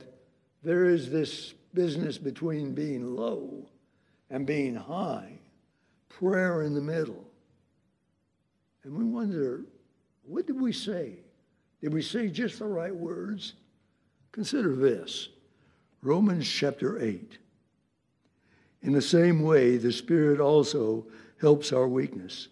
there 0.62 0.86
is 0.86 1.10
this 1.10 1.54
business 1.74 2.18
between 2.18 2.74
being 2.74 3.16
low 3.16 3.66
and 4.30 4.46
being 4.46 4.74
high, 4.74 5.38
prayer 6.08 6.62
in 6.62 6.74
the 6.74 6.80
middle. 6.80 7.24
And 8.84 8.94
we 8.96 9.04
wonder, 9.04 9.64
what 10.24 10.46
did 10.46 10.60
we 10.60 10.72
say? 10.72 11.18
Did 11.80 11.92
we 11.92 12.02
say 12.02 12.28
just 12.28 12.58
the 12.58 12.66
right 12.66 12.94
words? 12.94 13.54
Consider 14.32 14.74
this 14.74 15.28
Romans 16.00 16.48
chapter 16.48 17.00
8. 17.00 17.38
In 18.82 18.92
the 18.92 19.02
same 19.02 19.42
way, 19.42 19.76
the 19.76 19.92
Spirit 19.92 20.40
also 20.40 21.06
helps 21.40 21.72
our 21.72 21.86
weakness. 21.86 22.48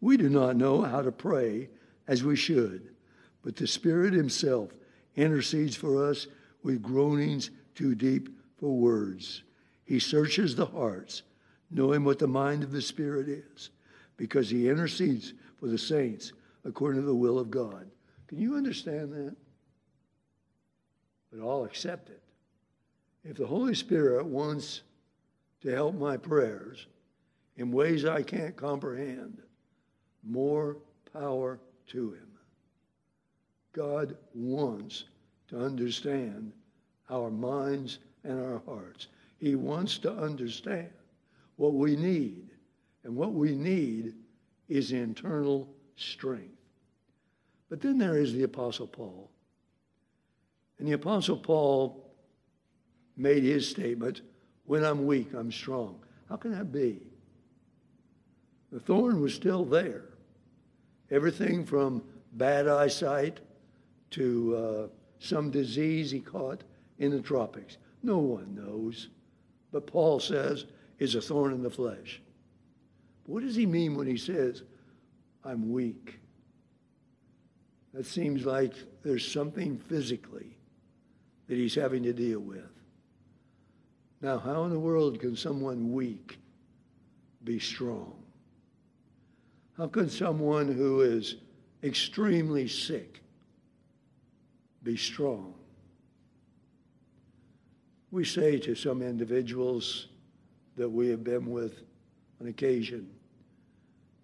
We 0.00 0.16
do 0.16 0.28
not 0.28 0.56
know 0.56 0.82
how 0.82 1.02
to 1.02 1.12
pray 1.12 1.68
as 2.06 2.24
we 2.24 2.36
should, 2.36 2.94
but 3.42 3.56
the 3.56 3.66
Spirit 3.66 4.14
Himself 4.14 4.70
intercedes 5.16 5.76
for 5.76 6.08
us 6.08 6.26
with 6.62 6.82
groanings 6.82 7.50
too 7.74 7.94
deep 7.94 8.28
for 8.58 8.74
words. 8.74 9.42
He 9.84 9.98
searches 9.98 10.56
the 10.56 10.66
hearts, 10.66 11.22
knowing 11.70 12.04
what 12.04 12.18
the 12.18 12.26
mind 12.26 12.62
of 12.62 12.72
the 12.72 12.82
Spirit 12.82 13.28
is, 13.28 13.70
because 14.16 14.48
He 14.48 14.68
intercedes 14.68 15.34
for 15.64 15.70
the 15.70 15.78
saints 15.78 16.34
according 16.66 17.00
to 17.00 17.06
the 17.06 17.14
will 17.14 17.38
of 17.38 17.50
God. 17.50 17.90
Can 18.26 18.38
you 18.38 18.54
understand 18.54 19.10
that? 19.14 19.34
But 21.32 21.40
I'll 21.40 21.64
accept 21.64 22.10
it. 22.10 22.22
If 23.24 23.38
the 23.38 23.46
Holy 23.46 23.74
Spirit 23.74 24.26
wants 24.26 24.82
to 25.62 25.70
help 25.70 25.94
my 25.94 26.18
prayers 26.18 26.86
in 27.56 27.72
ways 27.72 28.04
I 28.04 28.20
can't 28.20 28.54
comprehend, 28.54 29.40
more 30.22 30.76
power 31.14 31.58
to 31.86 32.12
Him. 32.12 32.28
God 33.72 34.18
wants 34.34 35.04
to 35.48 35.58
understand 35.58 36.52
our 37.08 37.30
minds 37.30 38.00
and 38.22 38.38
our 38.38 38.60
hearts. 38.66 39.06
He 39.38 39.54
wants 39.54 39.96
to 40.00 40.12
understand 40.12 40.90
what 41.56 41.72
we 41.72 41.96
need. 41.96 42.50
And 43.04 43.16
what 43.16 43.32
we 43.32 43.54
need 43.54 44.14
is 44.68 44.92
internal 44.92 45.68
strength. 45.96 46.58
But 47.68 47.80
then 47.80 47.98
there 47.98 48.18
is 48.18 48.32
the 48.32 48.44
Apostle 48.44 48.86
Paul. 48.86 49.30
And 50.78 50.88
the 50.88 50.92
Apostle 50.92 51.36
Paul 51.36 52.04
made 53.16 53.42
his 53.42 53.68
statement 53.68 54.22
when 54.66 54.84
I'm 54.84 55.06
weak, 55.06 55.32
I'm 55.34 55.52
strong. 55.52 56.00
How 56.28 56.36
can 56.36 56.52
that 56.52 56.72
be? 56.72 57.00
The 58.72 58.80
thorn 58.80 59.20
was 59.20 59.34
still 59.34 59.64
there. 59.64 60.04
Everything 61.10 61.64
from 61.64 62.02
bad 62.32 62.66
eyesight 62.66 63.40
to 64.10 64.56
uh, 64.56 64.88
some 65.18 65.50
disease 65.50 66.10
he 66.10 66.20
caught 66.20 66.64
in 66.98 67.10
the 67.10 67.20
tropics. 67.20 67.78
No 68.02 68.18
one 68.18 68.54
knows. 68.54 69.08
But 69.70 69.86
Paul 69.86 70.20
says 70.20 70.66
is 70.98 71.14
a 71.14 71.20
thorn 71.20 71.52
in 71.52 71.62
the 71.62 71.70
flesh. 71.70 72.20
What 73.26 73.42
does 73.42 73.56
he 73.56 73.66
mean 73.66 73.94
when 73.94 74.06
he 74.06 74.16
says, 74.16 74.62
I'm 75.44 75.72
weak? 75.72 76.18
That 77.92 78.06
seems 78.06 78.44
like 78.44 78.74
there's 79.02 79.26
something 79.26 79.78
physically 79.78 80.56
that 81.46 81.56
he's 81.56 81.74
having 81.74 82.02
to 82.02 82.12
deal 82.12 82.40
with. 82.40 82.70
Now, 84.20 84.38
how 84.38 84.64
in 84.64 84.70
the 84.70 84.78
world 84.78 85.20
can 85.20 85.36
someone 85.36 85.92
weak 85.92 86.38
be 87.44 87.58
strong? 87.58 88.14
How 89.76 89.86
can 89.86 90.08
someone 90.08 90.72
who 90.72 91.02
is 91.02 91.36
extremely 91.82 92.68
sick 92.68 93.20
be 94.82 94.96
strong? 94.96 95.54
We 98.10 98.24
say 98.24 98.58
to 98.60 98.74
some 98.74 99.02
individuals 99.02 100.06
that 100.76 100.88
we 100.88 101.08
have 101.08 101.24
been 101.24 101.50
with 101.50 101.82
on 102.40 102.48
occasion, 102.48 103.08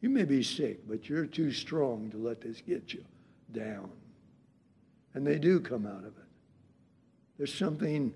you 0.00 0.08
may 0.08 0.24
be 0.24 0.42
sick, 0.42 0.88
but 0.88 1.08
you're 1.08 1.26
too 1.26 1.52
strong 1.52 2.10
to 2.10 2.16
let 2.16 2.40
this 2.40 2.62
get 2.66 2.92
you 2.94 3.04
down. 3.52 3.90
And 5.14 5.26
they 5.26 5.38
do 5.38 5.60
come 5.60 5.86
out 5.86 6.04
of 6.04 6.06
it. 6.06 6.28
There's 7.36 7.52
something 7.52 8.14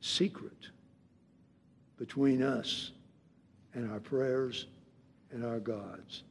secret 0.00 0.68
between 1.98 2.42
us 2.42 2.92
and 3.74 3.90
our 3.90 4.00
prayers 4.00 4.66
and 5.32 5.44
our 5.44 5.58
gods. 5.58 6.22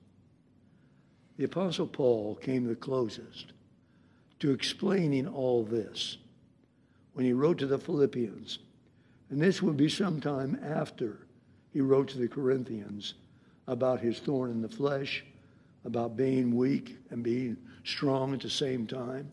The 1.38 1.44
Apostle 1.44 1.88
Paul 1.88 2.36
came 2.36 2.66
the 2.66 2.76
closest 2.76 3.54
to 4.40 4.52
explaining 4.52 5.28
all 5.28 5.64
this 5.64 6.18
when 7.14 7.26
he 7.26 7.34
wrote 7.34 7.58
to 7.60 7.68
the 7.68 7.78
Philippians. 7.78 8.60
And 9.30 9.42
this 9.42 9.62
would 9.62 9.78
be 9.78 9.90
sometime 9.90 10.60
after 10.64 11.27
he 11.74 11.82
wrote 11.82 12.08
to 12.10 12.18
the 12.18 12.28
Corinthians 12.28 13.16
about 13.68 14.00
his 14.00 14.20
thorn 14.20 14.52
in 14.52 14.62
the 14.62 14.70
flesh, 14.70 15.24
about 15.86 16.18
being 16.18 16.56
weak 16.56 16.98
and 17.10 17.24
being 17.24 17.58
strong 17.84 18.34
at 18.34 18.42
the 18.42 18.50
same 18.50 18.88
time. 18.88 19.30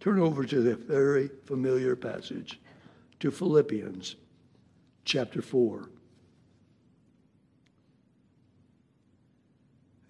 Turn 0.00 0.18
over 0.18 0.44
to 0.44 0.60
the 0.60 0.74
very 0.74 1.30
familiar 1.44 1.94
passage 1.94 2.60
to 3.20 3.30
Philippians 3.30 4.16
chapter 5.04 5.40
4. 5.40 5.88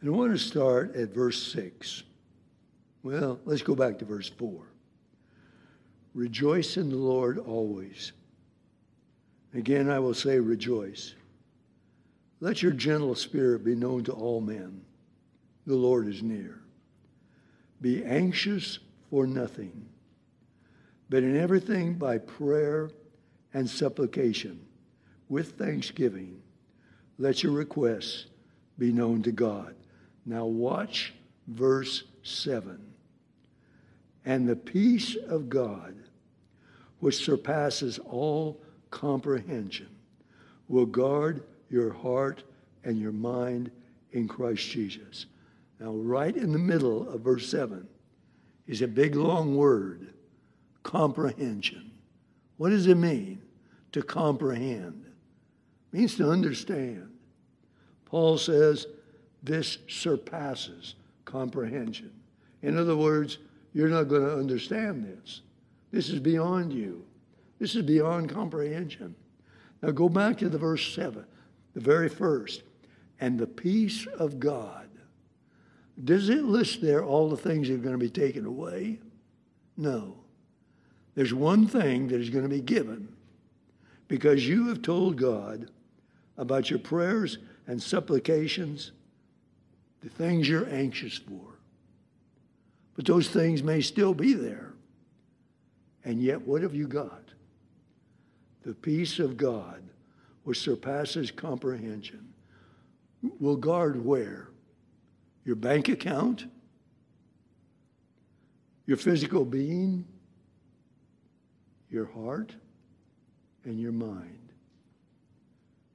And 0.01 0.11
I 0.11 0.13
want 0.13 0.33
to 0.33 0.39
start 0.39 0.97
at 0.97 1.15
verse 1.15 1.41
6. 1.53 2.03
Well, 3.03 3.39
let's 3.45 3.63
go 3.63 3.75
back 3.75 3.99
to 3.99 4.05
verse 4.05 4.29
4. 4.29 4.63
Rejoice 6.15 6.77
in 6.77 6.89
the 6.89 6.97
Lord 6.97 7.39
always. 7.39 8.13
Again, 9.55 9.91
I 9.91 9.99
will 9.99 10.15
say, 10.15 10.39
rejoice. 10.39 11.15
Let 12.43 12.61
your 12.61 12.73
gentle 12.73 13.15
spirit 13.15 13.63
be 13.63 13.77
known 13.77 14.03
to 14.03 14.13
all 14.13 14.41
men. 14.41 14.81
The 15.65 15.77
Lord 15.77 16.09
is 16.09 16.25
near. 16.25 16.59
Be 17.81 18.05
anxious 18.05 18.81
for 19.09 19.29
nothing, 19.29 19.87
but 21.09 21.23
in 21.23 21.37
everything 21.37 21.95
by 21.95 22.19
prayer 22.19 22.91
and 23.55 23.71
supplication 23.71 24.59
with 25.29 25.53
thanksgiving. 25.53 26.43
Let 27.17 27.45
your 27.45 27.53
requests 27.53 28.27
be 28.77 28.91
known 28.91 29.23
to 29.23 29.31
God. 29.31 29.77
Now, 30.27 30.45
watch 30.45 31.15
verse 31.47 32.03
7. 32.25 32.77
And 34.25 34.49
the 34.49 34.57
peace 34.57 35.15
of 35.29 35.49
God, 35.49 35.95
which 36.99 37.25
surpasses 37.25 38.01
all 38.01 38.61
comprehension, 38.91 39.91
will 40.67 40.87
guard 40.87 41.45
your 41.73 41.93
heart 41.93 42.45
and 42.85 42.99
your 42.99 43.13
mind 43.13 43.71
in 44.13 44.29
Christ 44.29 44.69
Jesus. 44.69 45.27
Now, 45.81 45.93
right 45.93 46.37
in 46.37 46.53
the 46.53 46.59
middle 46.59 47.09
of 47.09 47.23
verse 47.23 47.49
7 47.49 47.89
is 48.67 48.83
a 48.83 48.89
big 48.89 49.17
long 49.17 49.57
word 49.57 50.15
comprehension. 50.83 51.91
What 52.57 52.71
does 52.71 52.87
it 52.87 52.97
mean 52.97 53.43
to 53.93 54.03
comprehend? 54.03 55.05
It 55.93 55.97
means 55.97 56.17
to 56.17 56.31
understand. 56.31 57.09
Paul 58.05 58.39
says 58.39 58.87
this 59.43 59.79
surpasses 59.89 60.95
comprehension. 61.25 62.13
In 62.63 62.77
other 62.77 62.97
words, 62.97 63.39
you're 63.73 63.89
not 63.89 64.05
going 64.05 64.23
to 64.23 64.35
understand 64.35 65.05
this. 65.05 65.41
This 65.91 66.09
is 66.09 66.21
beyond 66.21 66.73
you. 66.73 67.05
This 67.59 67.75
is 67.75 67.83
beyond 67.83 68.29
comprehension. 68.29 69.15
Now 69.83 69.91
go 69.91 70.09
back 70.09 70.39
to 70.39 70.49
the 70.49 70.59
verse 70.59 70.95
7, 70.95 71.25
the 71.75 71.81
very 71.81 72.09
first. 72.09 72.63
And 73.21 73.39
the 73.39 73.47
peace 73.47 74.07
of 74.19 74.41
God. 74.41 74.89
Does 76.03 76.29
it 76.29 76.45
list 76.45 76.83
there 76.83 77.05
all 77.05 77.29
the 77.29 77.37
things 77.37 77.69
that 77.69 77.75
are 77.75 77.79
going 77.79 77.93
to 77.93 77.99
be 77.99 78.11
taken 78.11 78.47
away? 78.47 78.99
No. 79.77 80.17
There's 81.15 81.35
one 81.35 81.67
thing 81.67 82.09
that 82.09 82.21
is 82.21 82.31
going 82.31 82.45
to 82.45 82.49
be 82.49 82.61
given 82.61 83.15
because 84.09 84.47
you 84.47 84.69
have 84.69 84.83
told 84.83 85.17
God 85.17 85.71
about 86.37 86.71
your 86.71 86.79
prayers 86.79 87.39
and 87.67 87.81
supplications, 87.81 88.93
the 90.01 90.09
things 90.09 90.49
you're 90.49 90.69
anxious 90.69 91.17
for. 91.17 91.59
But 92.95 93.07
those 93.07 93.29
things 93.29 93.63
may 93.63 93.81
still 93.81 94.15
be 94.15 94.35
there. 94.35 94.73
And 96.05 96.23
yet, 96.23 96.43
what 96.43 96.63
have 96.63 96.75
you 96.75 96.89
got? 96.89 97.23
The 98.65 98.75
peace 98.75 99.19
of 99.19 99.37
God, 99.37 99.83
which 100.45 100.61
surpasses 100.61 101.31
comprehension, 101.31 102.33
will 103.39 103.57
guard 103.57 104.05
where? 104.05 104.49
Your 105.45 105.57
bank 105.57 105.89
account? 105.89 106.47
Your 108.87 108.97
physical 108.97 109.45
being? 109.45 110.05
Your 111.91 112.07
heart? 112.07 112.55
And 113.65 113.81
your 113.81 113.93
mind. 113.93 114.49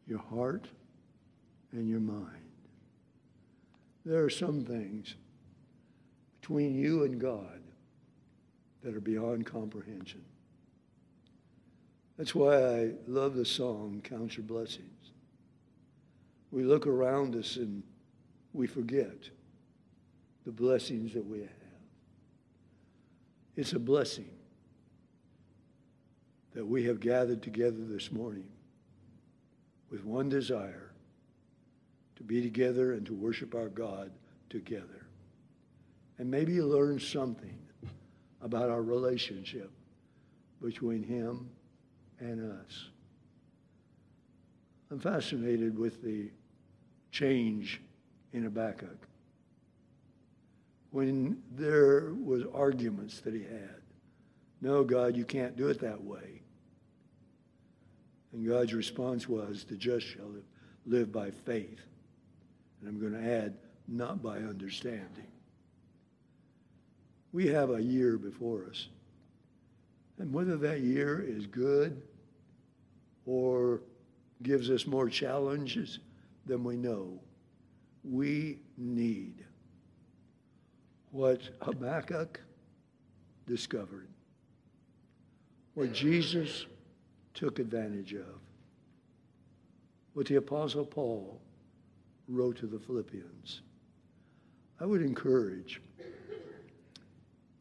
Your 0.07 0.19
heart 0.19 0.67
and 1.73 1.89
your 1.89 1.99
mind. 1.99 2.31
There 4.05 4.23
are 4.23 4.29
some 4.29 4.63
things 4.63 5.15
between 6.39 6.75
you 6.75 7.03
and 7.03 7.19
God 7.19 7.59
that 8.81 8.95
are 8.95 9.01
beyond 9.01 9.45
comprehension. 9.45 10.23
That's 12.17 12.33
why 12.33 12.57
I 12.57 12.91
love 13.07 13.35
the 13.35 13.45
song, 13.45 14.01
Count 14.03 14.37
Your 14.37 14.45
Blessings. 14.45 15.11
We 16.51 16.63
look 16.63 16.87
around 16.87 17.35
us 17.35 17.57
and 17.57 17.83
we 18.53 18.65
forget 18.65 19.29
the 20.45 20.51
blessings 20.51 21.13
that 21.13 21.25
we 21.25 21.39
have. 21.39 21.49
It's 23.55 23.73
a 23.73 23.79
blessing 23.79 24.29
that 26.53 26.65
we 26.65 26.85
have 26.85 26.99
gathered 26.99 27.43
together 27.43 27.85
this 27.85 28.11
morning 28.11 28.49
with 29.91 30.03
one 30.03 30.29
desire 30.29 30.91
to 32.15 32.23
be 32.23 32.41
together 32.41 32.93
and 32.93 33.05
to 33.05 33.13
worship 33.13 33.53
our 33.53 33.69
God 33.69 34.11
together. 34.49 35.05
And 36.17 36.31
maybe 36.31 36.53
you 36.53 36.65
learn 36.65 36.99
something 36.99 37.59
about 38.41 38.71
our 38.71 38.81
relationship 38.81 39.69
between 40.61 41.03
Him 41.03 41.49
and 42.19 42.51
us. 42.51 42.89
I'm 44.89 44.99
fascinated 44.99 45.77
with 45.77 46.01
the 46.01 46.29
change 47.11 47.81
in 48.33 48.43
Habakkuk. 48.43 48.97
When 50.91 51.41
there 51.51 52.13
was 52.23 52.43
arguments 52.53 53.19
that 53.21 53.33
he 53.33 53.43
had, 53.43 53.81
no, 54.61 54.83
God, 54.83 55.15
you 55.15 55.25
can't 55.25 55.55
do 55.55 55.67
it 55.67 55.79
that 55.81 56.03
way. 56.03 56.41
And 58.33 58.47
God's 58.47 58.73
response 58.73 59.27
was, 59.27 59.65
the 59.65 59.75
just 59.75 60.05
shall 60.05 60.27
live, 60.27 60.43
live 60.85 61.11
by 61.11 61.31
faith. 61.31 61.81
And 62.79 62.89
I'm 62.89 62.99
going 62.99 63.13
to 63.13 63.29
add, 63.29 63.55
not 63.87 64.21
by 64.21 64.37
understanding. 64.37 65.27
We 67.33 67.47
have 67.47 67.71
a 67.71 67.81
year 67.81 68.17
before 68.17 68.65
us. 68.69 68.87
And 70.19 70.33
whether 70.33 70.57
that 70.57 70.81
year 70.81 71.23
is 71.25 71.45
good 71.45 72.01
or 73.25 73.81
gives 74.41 74.69
us 74.69 74.87
more 74.87 75.09
challenges 75.09 75.99
than 76.45 76.63
we 76.63 76.75
know, 76.75 77.19
we 78.03 78.59
need 78.77 79.43
what 81.11 81.41
Habakkuk 81.61 82.39
discovered, 83.45 84.07
what 85.73 85.93
Jesus 85.93 86.65
took 87.33 87.59
advantage 87.59 88.13
of, 88.13 88.39
what 90.13 90.25
the 90.25 90.35
Apostle 90.35 90.85
Paul 90.85 91.39
wrote 92.27 92.57
to 92.57 92.67
the 92.67 92.79
Philippians. 92.79 93.61
I 94.79 94.85
would 94.85 95.01
encourage 95.01 95.81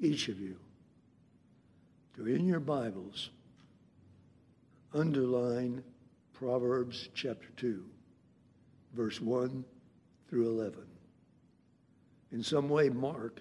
each 0.01 0.29
of 0.29 0.41
you 0.41 0.57
to, 2.17 2.27
in 2.27 2.47
your 2.47 2.61
Bibles, 2.61 3.31
underline 4.95 5.83
Proverbs 6.33 7.09
chapter 7.15 7.49
2, 7.57 7.85
verse 8.95 9.21
1 9.21 9.65
through 10.29 10.49
11. 10.49 10.81
In 12.33 12.43
some 12.43 12.69
way, 12.69 12.89
mark 12.89 13.41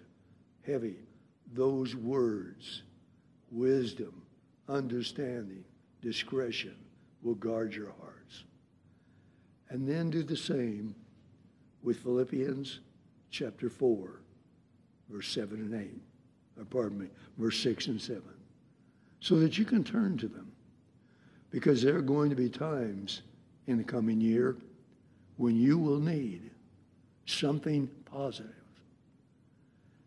heavy 0.65 0.97
those 1.53 1.95
words 1.95 2.83
wisdom, 3.51 4.21
understanding, 4.67 5.63
discretion 6.01 6.75
will 7.21 7.35
guard 7.35 7.73
your 7.73 7.93
hearts. 8.01 8.43
And 9.69 9.87
then 9.87 10.09
do 10.09 10.23
the 10.23 10.35
same 10.35 10.95
with 11.81 11.99
Philippians 11.99 12.81
chapter 13.31 13.69
4, 13.69 14.21
verse 15.09 15.27
7 15.29 15.59
and 15.59 15.73
8 15.73 16.01
or 16.57 16.65
pardon 16.65 16.99
me, 16.99 17.07
verse 17.37 17.59
6 17.59 17.87
and 17.87 18.01
7, 18.01 18.21
so 19.19 19.39
that 19.39 19.57
you 19.57 19.65
can 19.65 19.83
turn 19.83 20.17
to 20.17 20.27
them. 20.27 20.51
Because 21.51 21.81
there 21.81 21.95
are 21.95 22.01
going 22.01 22.29
to 22.29 22.35
be 22.35 22.49
times 22.49 23.21
in 23.67 23.77
the 23.77 23.83
coming 23.83 24.19
year 24.21 24.57
when 25.37 25.55
you 25.55 25.77
will 25.77 25.99
need 25.99 26.49
something 27.25 27.89
positive. 28.05 28.51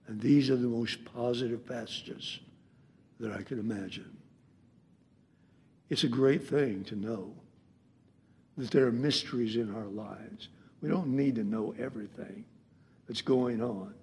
And 0.07 0.21
these 0.21 0.51
are 0.51 0.57
the 0.57 0.69
most 0.69 1.05
positive 1.05 1.67
passages 1.67 2.41
that 3.21 3.33
I 3.33 3.43
can 3.43 3.59
imagine. 3.59 4.17
It's 5.91 6.05
a 6.05 6.09
great 6.09 6.47
thing 6.47 6.85
to 6.85 6.97
know 6.97 7.33
that 8.57 8.71
there 8.71 8.87
are 8.87 8.93
mysteries 8.93 9.57
in 9.57 9.75
our 9.75 9.87
lives. 9.87 10.49
We 10.81 10.89
don't 10.89 11.09
need 11.09 11.35
to 11.37 11.45
know 11.45 11.75
everything 11.79 12.45
that's 13.07 13.23
going 13.23 13.63
on. 13.63 13.95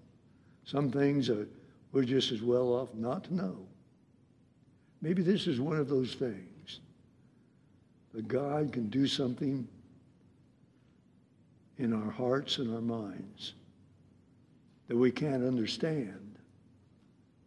Some 0.65 0.91
things 0.91 1.29
are 1.29 1.47
we're 1.91 2.03
just 2.03 2.33
as 2.33 2.41
well 2.41 2.73
off 2.73 2.93
not 2.93 3.23
to 3.25 3.33
know. 3.33 3.55
Maybe 5.05 5.21
this 5.21 5.45
is 5.45 5.59
one 5.61 5.77
of 5.77 5.87
those 5.87 6.15
things 6.15 6.79
that 8.11 8.27
God 8.27 8.73
can 8.73 8.89
do 8.89 9.05
something 9.05 9.67
in 11.77 11.93
our 11.93 12.09
hearts 12.09 12.57
and 12.57 12.73
our 12.73 12.81
minds 12.81 13.53
that 14.87 14.97
we 14.97 15.11
can't 15.11 15.45
understand, 15.45 16.39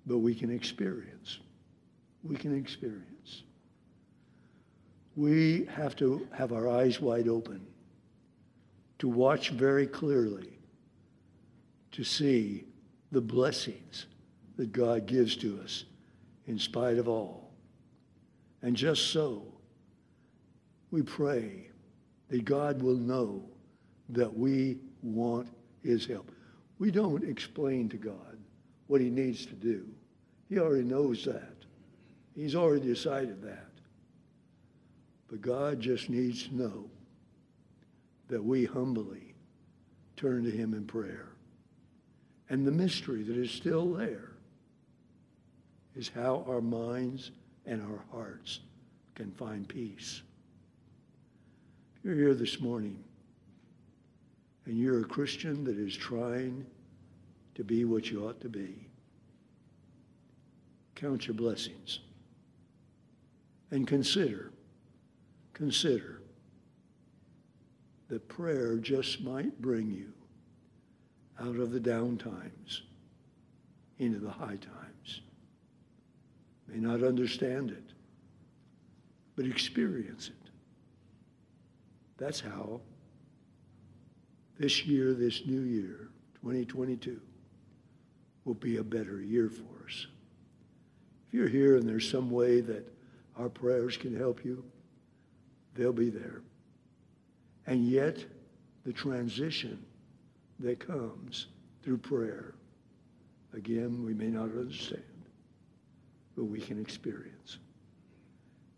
but 0.06 0.18
we 0.18 0.36
can 0.36 0.54
experience. 0.54 1.40
We 2.22 2.36
can 2.36 2.56
experience. 2.56 3.42
We 5.16 5.64
have 5.64 5.96
to 5.96 6.28
have 6.32 6.52
our 6.52 6.68
eyes 6.68 7.00
wide 7.00 7.26
open 7.26 7.66
to 9.00 9.08
watch 9.08 9.50
very 9.50 9.88
clearly, 9.88 10.60
to 11.90 12.04
see 12.04 12.66
the 13.10 13.20
blessings 13.20 14.06
that 14.54 14.72
God 14.72 15.06
gives 15.06 15.34
to 15.38 15.60
us 15.60 15.86
in 16.46 16.56
spite 16.60 16.98
of 16.98 17.08
all. 17.08 17.47
And 18.62 18.76
just 18.76 19.12
so, 19.12 19.46
we 20.90 21.02
pray 21.02 21.68
that 22.28 22.44
God 22.44 22.82
will 22.82 22.96
know 22.96 23.44
that 24.10 24.36
we 24.36 24.78
want 25.02 25.48
his 25.82 26.06
help. 26.06 26.30
We 26.78 26.90
don't 26.90 27.24
explain 27.24 27.88
to 27.90 27.96
God 27.96 28.38
what 28.86 29.00
he 29.00 29.10
needs 29.10 29.46
to 29.46 29.54
do. 29.54 29.86
He 30.48 30.58
already 30.58 30.84
knows 30.84 31.24
that. 31.24 31.54
He's 32.34 32.54
already 32.54 32.86
decided 32.86 33.42
that. 33.42 33.66
But 35.28 35.42
God 35.42 35.80
just 35.80 36.08
needs 36.08 36.48
to 36.48 36.56
know 36.56 36.90
that 38.28 38.42
we 38.42 38.64
humbly 38.64 39.34
turn 40.16 40.44
to 40.44 40.50
him 40.50 40.74
in 40.74 40.84
prayer. 40.84 41.28
And 42.48 42.66
the 42.66 42.72
mystery 42.72 43.22
that 43.24 43.36
is 43.36 43.50
still 43.50 43.92
there 43.92 44.32
is 45.94 46.10
how 46.14 46.44
our 46.48 46.60
minds 46.60 47.30
and 47.68 47.82
our 47.82 48.02
hearts 48.10 48.60
can 49.14 49.30
find 49.32 49.68
peace. 49.68 50.22
If 51.96 52.04
you're 52.04 52.14
here 52.14 52.34
this 52.34 52.60
morning 52.60 52.98
and 54.64 54.78
you're 54.78 55.00
a 55.00 55.04
Christian 55.04 55.64
that 55.64 55.76
is 55.76 55.94
trying 55.94 56.64
to 57.54 57.62
be 57.62 57.84
what 57.84 58.10
you 58.10 58.26
ought 58.26 58.40
to 58.40 58.48
be, 58.48 58.88
count 60.94 61.26
your 61.26 61.34
blessings 61.34 62.00
and 63.70 63.86
consider, 63.86 64.50
consider 65.52 66.22
that 68.08 68.26
prayer 68.28 68.76
just 68.78 69.20
might 69.20 69.60
bring 69.60 69.90
you 69.90 70.12
out 71.38 71.56
of 71.56 71.70
the 71.70 71.80
down 71.80 72.16
times 72.16 72.82
into 73.98 74.18
the 74.18 74.30
high 74.30 74.56
times. 74.56 74.87
May 76.68 76.78
not 76.78 77.02
understand 77.02 77.70
it, 77.70 77.84
but 79.36 79.46
experience 79.46 80.28
it. 80.28 80.50
That's 82.18 82.40
how 82.40 82.80
this 84.58 84.84
year, 84.84 85.14
this 85.14 85.46
new 85.46 85.62
year, 85.62 86.08
2022, 86.42 87.20
will 88.44 88.54
be 88.54 88.78
a 88.78 88.84
better 88.84 89.20
year 89.20 89.48
for 89.48 89.84
us. 89.86 90.06
If 91.28 91.34
you're 91.34 91.48
here 91.48 91.76
and 91.76 91.88
there's 91.88 92.10
some 92.10 92.30
way 92.30 92.60
that 92.62 92.92
our 93.36 93.48
prayers 93.48 93.96
can 93.96 94.16
help 94.16 94.44
you, 94.44 94.64
they'll 95.74 95.92
be 95.92 96.10
there. 96.10 96.42
And 97.66 97.86
yet, 97.86 98.24
the 98.84 98.92
transition 98.92 99.84
that 100.58 100.80
comes 100.80 101.46
through 101.82 101.98
prayer, 101.98 102.54
again, 103.52 104.04
we 104.04 104.14
may 104.14 104.28
not 104.28 104.44
understand, 104.44 105.02
but 106.38 106.44
we 106.44 106.60
can 106.60 106.80
experience. 106.80 107.58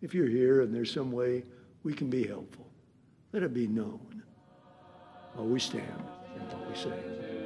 If 0.00 0.14
you're 0.14 0.30
here 0.30 0.62
and 0.62 0.74
there's 0.74 0.90
some 0.90 1.12
way 1.12 1.44
we 1.82 1.92
can 1.92 2.08
be 2.08 2.26
helpful, 2.26 2.66
let 3.34 3.42
it 3.42 3.52
be 3.52 3.66
known 3.66 4.22
while 5.34 5.46
we 5.46 5.60
stand 5.60 5.84
and 6.36 6.50
while 6.50 6.70
we 6.70 6.74
sing. 6.74 7.39